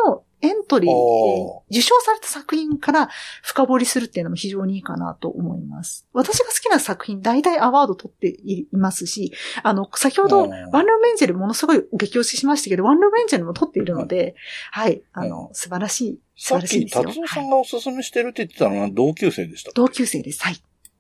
[0.05, 1.61] ドのエントリー、えー。
[1.71, 3.09] 受賞された作品から
[3.41, 6.07] 深掘りするっていうのも非常にいいかなと思います。
[6.13, 9.31] 私が好きな作品、大体アワード取っていますし、
[9.63, 10.51] あの、先ほど、うん。
[10.51, 14.35] ワンルームエンジェルものすごい激推ししましたけど、ワンルームエンジェルも取っているので、
[14.71, 16.87] はい、あの、素晴らしい、素さっき。
[16.87, 20.41] 達夫さはいんがおすすめしてるって言ってたのは同級生でした同級生です。
[20.43, 20.55] はい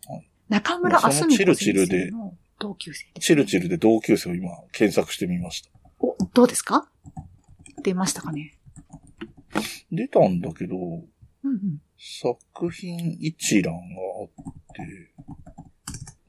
[0.07, 0.29] はい。
[0.49, 3.25] 中村あすみ子先生の同級生です。
[3.25, 5.71] チルチルで同級生を今検索してみました。
[5.99, 6.87] お、どうですか？
[7.81, 8.59] 出ましたかね？
[9.91, 11.01] 出たんだけど、うん
[11.43, 11.79] うん。
[11.97, 14.27] 作品一覧があっ
[14.75, 15.11] て、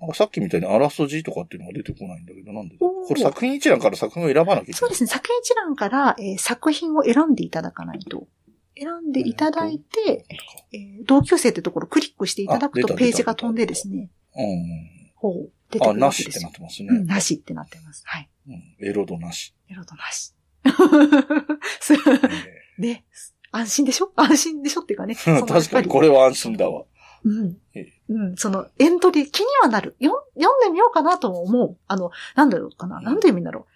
[0.00, 4.78] なんかさっきみたいにあらすじとかっていうのが出てこないんだけど、なんでこれ作品一覧から作品を選ばなきゃいけない。
[4.78, 5.08] そうですね。
[5.08, 8.26] 作品一覧から、えー作品を選んでいただかないと。
[8.82, 10.26] 選んでいただいて、
[10.72, 15.12] えー同級生ってところをクリックしていただくとページが飛んでですね、うん。
[15.16, 16.40] ほう、出てくあ、るなしって。
[16.40, 16.88] なってますね。
[16.90, 18.02] うん、なしってなってます。
[18.06, 18.28] はい。
[18.48, 19.54] うんエロドなし。
[19.68, 20.34] エロとなし。
[21.80, 21.94] す
[22.78, 23.04] ね。
[23.50, 24.12] 安心でしょ？
[24.16, 25.14] 安心でしょっていうかね。
[25.14, 26.84] 確かにこれは安心だわ。
[27.24, 27.86] うんえ。
[28.08, 28.36] うん。
[28.36, 29.94] その、エントリー、気にはなる。
[30.00, 31.78] よ読んでみようかなとも思う。
[31.86, 32.96] あの、なんだろうかな。
[32.98, 33.72] うんなんて意味だろう。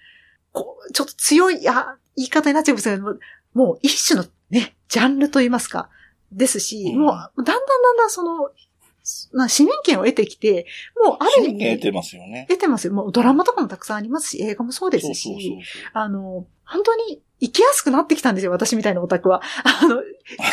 [0.52, 3.18] こう、ちょっと強い、あ、言い方になっちゃいますけど、
[3.54, 5.88] もう一種のね、ジャンルと言いますか。
[6.32, 8.50] ですし、うんもう、だんだんだんだんその、
[9.32, 10.66] な市民権を得てきて、
[11.04, 12.46] もうある意味、得てますよね。
[12.48, 12.92] 得てますよ。
[12.92, 15.28] もうドラマとかもたくさんありますし、映画もそうですし。
[15.28, 19.42] そうそうそうあの、本当に生きやすくなってきたんですよ、私みたいなオタクは。
[19.64, 20.02] あの、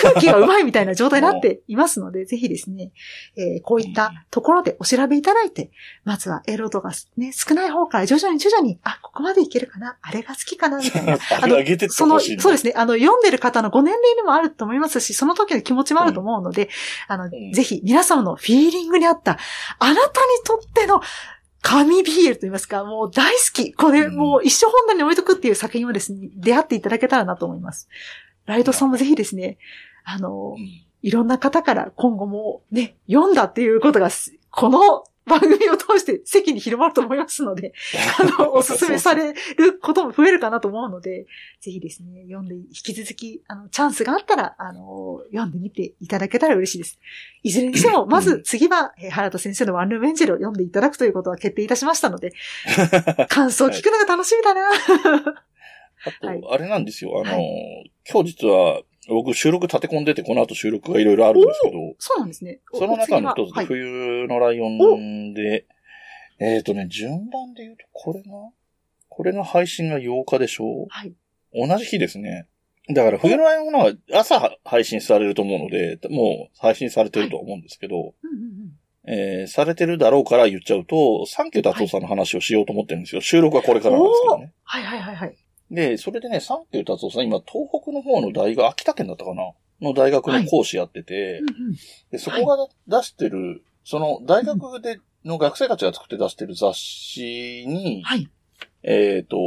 [0.01, 2.91] 空気がうまいみたいな状態になって いますので、ぜひですね、
[3.37, 5.71] えーこういったところでお調べいただいて、
[6.03, 11.17] まずはエロ度がね、少ない方から徐々に徐々に、あ、ここまでいけるかな、あれが好きかな、みたいな。
[11.41, 12.73] あれ上げてってその、そうですね。
[12.75, 16.69] あの、読んでる方のご年齢にもあると思いますし、その時の気持ちもあると思うので、
[17.07, 19.37] あの、んぜひ皆様のフィーリングに合った、
[19.79, 20.11] あなたに
[20.43, 21.01] とっての
[21.63, 23.73] 神 BL と言いますか、もう大好き。
[23.73, 27.87] これ、うんもう一生本棚に置いとくっていう作品をですね、出会っていただけたらなと思います。
[28.45, 29.57] ライドさんもぜひですね、
[30.03, 37.73] あのう、んいろんな方から今後もね、読んだっていうことがす、この番組を通して席に広まると思いますので、
[38.19, 41.25] あの、おすすめされることも増えるかなと思うので、
[41.61, 46.99] ぜひですね、読んで、引き続き、あの、チャンスがあったら、あの、読んでみていただけたら嬉しいです。
[47.43, 52.33] いずれにしても、まず次は、えー原田先生のワンルームエンジェルを読んでいただくということは決定いたしましたので、
[53.29, 54.69] 感想を聞くのが楽しみだな。
[56.21, 57.21] あはいと、あれなんですよ。
[57.23, 57.39] あの、は
[58.09, 62.59] 今日実は、僕収録立て込んでて、この後収録がいろいろあるんですけど、そうなんですね。
[62.71, 63.65] おその中の一つ。
[63.65, 65.65] 冬のライオンで、
[66.39, 68.27] えっ、とね、順番で言うと、これが、
[69.09, 70.87] これの配信が8日でしょ？
[70.89, 71.13] はい。
[71.53, 72.47] 同じ日ですね。
[72.93, 78.73] だから、冬のライオンは朝配信されると思うので、もう配信されてると思うんですけど、うんうんうん。
[79.05, 83.21] えーされてるだろうから言っちゃうと、サンキュー達夫さんの話をしようと思ってるんですよ。
[83.21, 84.53] 収録はこれからなんですけどね。
[84.63, 85.35] はいはいはいはい。
[85.73, 89.51] で、それでね、サンキュー達夫さん、今、東北の方の大学、秋田県だったかな？
[89.81, 91.75] の大学の講師やってて、うんうん
[92.11, 98.29] でそこが出してる、その大学での学生たちが作って出してる雑誌に、はい。
[98.83, 99.37] えっ、と、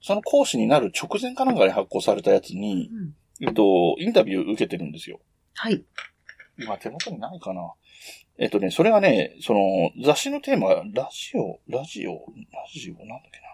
[0.00, 5.20] その講師になる直前かなんかに発行されたやつうんに、うんえっと、インタビュー受けてるんですよ。
[5.54, 5.84] はい。
[6.58, 7.60] 今手元にないかな？
[8.38, 12.18] えっとね、それがね、その雑誌のテーマがラジオ、ラジオ、ラ
[12.74, 13.46] ジオ、なんだっけな？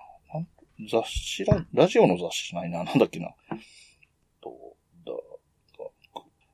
[0.90, 2.84] 雑誌ラ、ラジオの雑誌じゃないな。
[2.84, 3.28] なんだっけな。
[4.40, 4.76] と
[5.06, 5.12] だ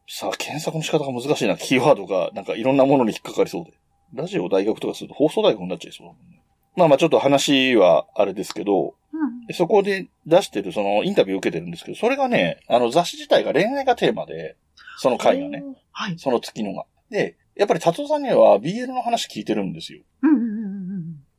[0.07, 1.57] さあ、検索の仕方が難しいな。
[1.57, 3.72] キーワードが、なんかいろんなものに引っかかりそうで。
[4.14, 6.43] ラジオ大学とかすると放送大学になっちゃいそうだもんね。
[6.76, 14.57] まあまあちょっと話はあれですけど、うんでそこで出してるそのインタビューを受けてるんですけど、それがね、あの雑誌自体が恋愛がテーマで、
[14.99, 15.64] その回がね、。
[15.92, 16.18] はい。
[16.18, 16.84] その月のが。
[17.11, 20.03] で、やっぱり達夫さんには BL の話聞いてるんですよ。
[20.22, 20.58] うんうん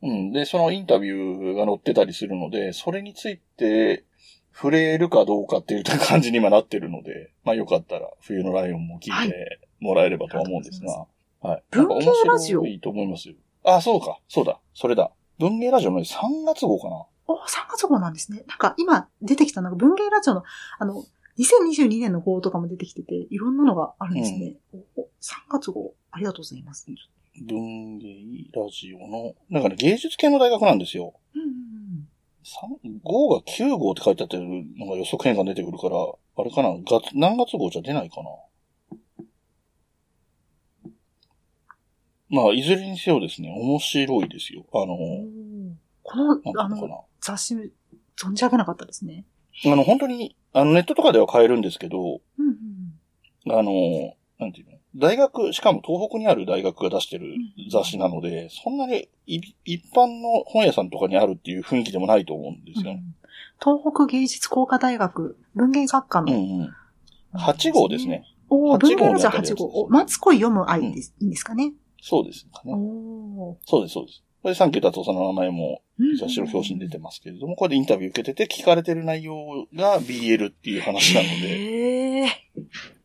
[0.02, 0.32] うんうんうん。
[0.32, 4.04] で、そのインタビューが載ってたりするので、それについて
[4.54, 11.06] 触れるかどうかっていう感じに今なってるので、まあよかったら冬のライオンも聞いてもらえればとは思うんですが。
[11.40, 11.62] はい。
[11.70, 12.60] 文芸ラジオ？
[12.62, 13.34] 白いと思いますよ。
[13.64, 14.18] あ、そうか。
[14.28, 14.58] そうだ。
[14.74, 15.10] それだ。
[15.38, 17.04] 文芸ラジオの3月号かな。
[17.26, 18.44] お、3月号なんですね。
[18.46, 20.42] なんか今出てきたのが文芸ラジオの、
[20.78, 21.04] あの、
[21.38, 24.56] 2022年の号とかも出てきてて、いろんなのがあるんですね。
[24.74, 26.86] おお3月号、ありがとうございます。
[27.38, 31.14] 文芸ラジオの、なんかね、芸術系の大学なんですよ。
[31.34, 32.98] うんうんうん。
[32.98, 35.96] が9号って書いてあってるのが予測変換出てくるから、
[36.36, 36.70] あれかな？
[36.84, 38.30] 月、何月号じゃ出ないかな？
[42.28, 44.64] まあ、いずれにせよですね、面白いですよ。
[44.72, 44.96] あの、
[46.02, 47.04] この、あの。
[47.20, 49.24] 雑誌、存じ上げなかったですね。
[49.64, 52.48] あの、本当に、あの、ネットとかでは買えるんですけど、うん
[53.46, 54.78] うんあの、なんていうの？
[54.96, 57.26] 大学、しかも東北にある大学が出してる
[57.70, 63.02] 雑誌なので、そんなにい一般の本屋さんとかにあるっていう雰囲気でもないと思うんですよね。
[63.04, 63.14] うん
[63.62, 66.32] 東北芸術工科大学文芸学科の。
[66.32, 66.74] うんうん。
[67.38, 68.24] 8号ですね。
[68.48, 69.66] おー8号文芸ラジオ8にあたるやつです号。
[69.66, 71.14] おマツ読む愛です。
[71.20, 71.72] いいんですかね？
[72.00, 72.72] そうですかね。
[73.66, 74.22] そうです、そうです。
[74.42, 81.32] これ、サンキュー達夫さんの名前もうん雑誌の表紙に出てますけれども、これでインタビュー受けてて聞かれてる内容が BL っていう話なので、
[82.22, 82.28] へー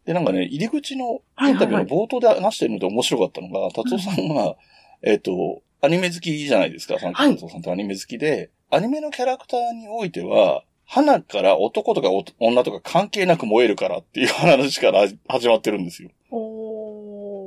[0.06, 4.56] で、なんかね、入り口のインタビューの冒頭で話してるので面白かったのが、達夫さんが、
[5.02, 12.10] えっと、アニメ好きじゃないですか、サンキュー達夫さんってアニメ好きで、アニメのキャラクターにおいては、花から男とか
[12.40, 16.10] 女とか関係なく燃えるからっていう話から始まってるんですよ。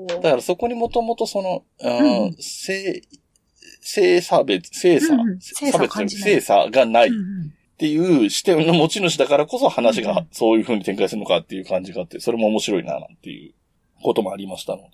[0.08, 2.30] だからそこにもともとその、ううん。
[2.30, 3.02] ん、性、
[3.80, 7.08] 性差別、性差、うん差別性差がない。
[7.08, 13.54] っうんうんていう視点の持ち主だからこそ話がそういう風に展開するのかっていう感じがあって、それも面白いな、なんていう
[14.02, 14.88] こともありましたので。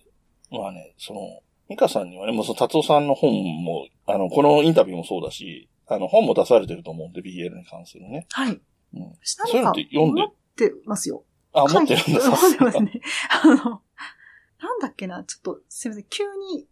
[0.50, 1.40] まあね、その、
[1.70, 3.32] ミカさんにはね、もうその達夫さんの本
[3.64, 8.26] も、あの、このインタビューもそうだし、あの、本も出されてると思うんで、BL に関するね。
[8.30, 8.52] はい。
[8.52, 9.12] うん。
[9.24, 10.20] 私そういうのって読んで？
[10.20, 11.24] 持ってますよ。
[11.54, 13.00] あ、持ってるんだ、持ってますね。
[13.30, 16.24] あの、なんだっけな、ちょっと、すみません、急
[16.54, 16.66] に、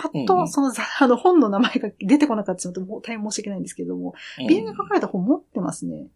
[0.00, 6.06] パッとその、ざ あの本の名前が出てこなかったので、もう大変申し訳ないんですけれども、うん BL が書かれた本持ってますね。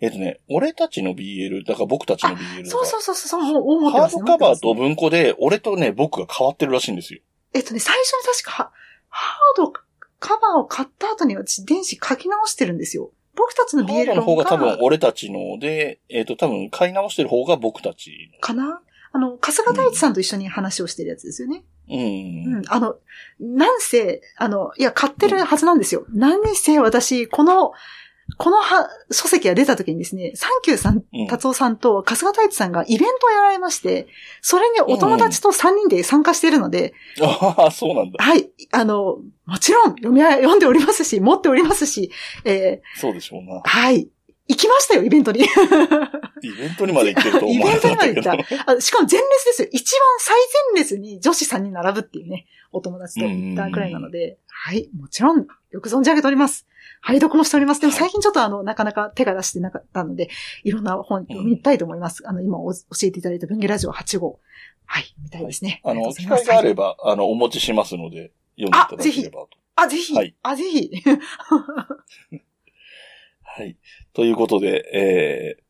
[0.00, 4.22] えっとね、俺たちの BL、だから僕たちの BL だそうそうそうそう、もう持ってハーますね。
[4.26, 7.20] ドカバーと文庫で、俺とね、僕が変わってるらしいんですよ。
[7.54, 8.72] えっとね、最初に確か、は
[9.08, 9.72] ハード
[10.18, 13.12] カバーを買った後に私、電子書き直してるんですよ。
[13.34, 18.82] 僕たちのハ BL ードの方が多分論俺たちので、えっ、と多分買い直してる方が僕たちかな？
[19.14, 21.64] あの、春日大地さんと一緒に話をしてるやつですよね。
[21.96, 22.02] の。
[22.02, 22.54] うん。
[22.58, 22.62] うん。
[22.68, 22.96] あの、
[23.40, 26.04] なんせ、あの、いや、買ってるはずなんですよ。
[26.12, 27.72] 何せ私、この、
[28.38, 34.06] このは書籍が出た時にですね、サンキューさん、うん達夫さんと春日太一さんがイベントをやられまして、
[34.40, 38.22] それにお友達と3人で参加しているので、ああ、そうなんだ。
[38.22, 42.10] はい、あの、もちろん読み、読んでおりますし、持っておりますし、
[42.44, 43.60] えそうでしょうなー。
[43.64, 44.08] はい、
[44.48, 45.40] 行きましたよ、イベントに。
[45.40, 48.12] イベントにまで行ってると思わなかったけど。
[48.12, 49.68] イベントにまであしかも前列ですよ。
[49.72, 50.36] 一番最
[50.74, 56.66] 前列に女子3人並ぶっていうね、お友達と行ったくらいなので、はい、もちろん、よく存じ上げております。
[57.00, 57.80] 拝読もしております。
[57.80, 60.28] でも最近ちょっとあの、なかなか手が出してなかったので、
[60.64, 62.22] いろんな本読みたいと思います。
[62.26, 64.40] あの、今お教えていただいた文芸ラジオ8号。
[64.84, 65.80] はい、見たいですね。
[65.84, 69.48] あの、機会があれば、あの、お持ちしますので、読んでいただければと。
[69.74, 70.90] あ、ぜひ、はいあ、ぜひ。
[73.54, 73.76] はい。
[74.14, 75.62] ということで、えー、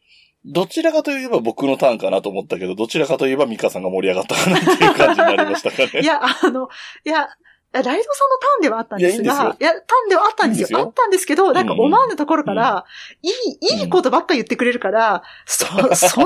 [0.44, 5.98] どちらかといえば僕のターンかなと思ったけど、どちらかといえばミカさんが盛り上がったかなっていう感じになりましたかね。
[6.02, 6.68] いや、あの、
[7.04, 7.28] いや、
[7.72, 10.78] ライドさんのターンではあったんですが、いやターンではあったんですよ。
[10.78, 12.84] あったんですけど、なんか思わぬところから、
[13.22, 16.22] いい、いいことばっか言ってくれるから、そ、 そんな、そん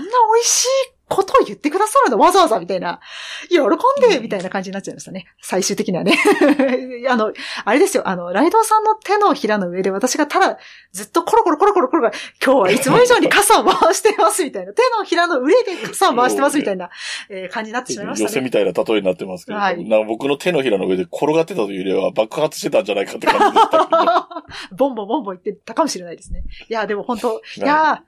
[0.00, 2.18] な美味しいことを言ってくださるの？
[2.18, 3.00] わざわざみたいな、
[3.48, 3.60] 喜ん
[4.08, 5.26] で、うんみたいな感じになっちゃいましたね。
[5.40, 6.18] 最終的にはね。
[7.08, 7.32] あの、
[7.64, 10.58] あれですよ、あの、ライドさんの手のひらの上で私がただ、
[10.92, 12.12] ずっとコロコロコロコロコロコロ、
[12.44, 16.90] 今日はいつも以上に傘を回してますみたいな、手のひらの上で傘を回してますみたいな、
[17.28, 18.28] えー感じになってしまいましたね。
[18.30, 24.34] 寄せみたいな例えになってますけど、はいな僕の手のひらの上で転がってたというよりは爆発してたんじゃないかって感じでしたけど。
[24.76, 26.44] ボンボンボンボン言ってたかもしれないですね。
[26.68, 28.02] いや、でも本当、 いや、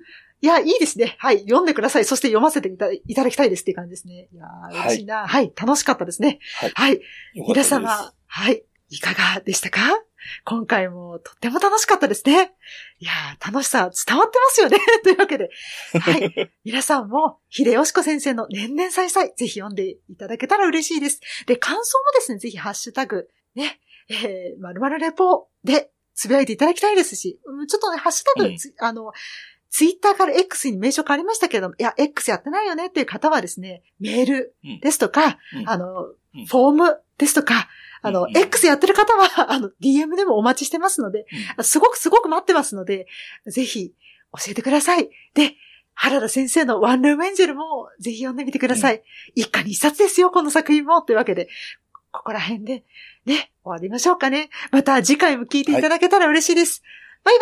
[0.46, 1.16] いや、いいですね。
[1.18, 1.40] はい。
[1.40, 2.04] 読んでください。
[2.04, 4.28] そして読ませていただきたいですっていう感じですね。
[4.32, 5.26] いやー、嬉しいな。
[5.26, 5.52] はい。
[5.60, 6.38] 楽しかったですね。
[6.60, 7.00] はいはい。
[7.34, 8.62] 皆様、はい。
[8.90, 9.80] いかがでしたか？
[10.44, 12.54] 今回もとっても楽しかったですね。
[13.00, 14.78] いやー、楽しさ伝わってますよね。
[15.02, 15.50] というわけで、
[16.00, 16.52] はい。
[16.64, 21.20] 皆さんも、秀吉子先生の年々再々、ぜひ読んでいただけたら嬉しいです。
[21.46, 29.12] で、感想もですね、ぜひハッシュタグ、ね、えー、まるまるレポで、つぶやいていただきたいですし、うんちょっとね、ハッシュタグ、うんつあの、
[29.76, 37.68] ツイッターから X に名称変わりましたけども、いや、X やってないよねっていう方はですね、メールですとか、うんあの、うんフォームですとか、
[38.00, 41.26] あの、うん X やってる方は、 あの、DM でもお待ちしてますので、
[41.60, 43.06] すごくすごく待ってますので、
[43.46, 43.92] ぜひ
[44.32, 45.10] 教えてください。
[45.34, 45.56] で、
[45.92, 49.02] 原田先生のワンルームエンジェルもぜひ読んでみてください。
[49.34, 51.02] 一家に一冊ですよ、この作品も。
[51.02, 51.50] というわけで、
[52.12, 52.84] ここら辺で、
[53.26, 54.48] ね、終わりましょうかね。
[54.70, 56.82] また次回も聞いていただけたら嬉しいです。
[57.24, 57.34] バイ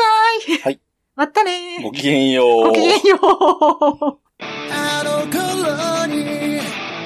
[0.49, 0.81] バイはい。
[1.17, 2.67] またねごきげんよう。
[2.67, 3.21] ごきげんよう
[4.73, 6.59] あの頃に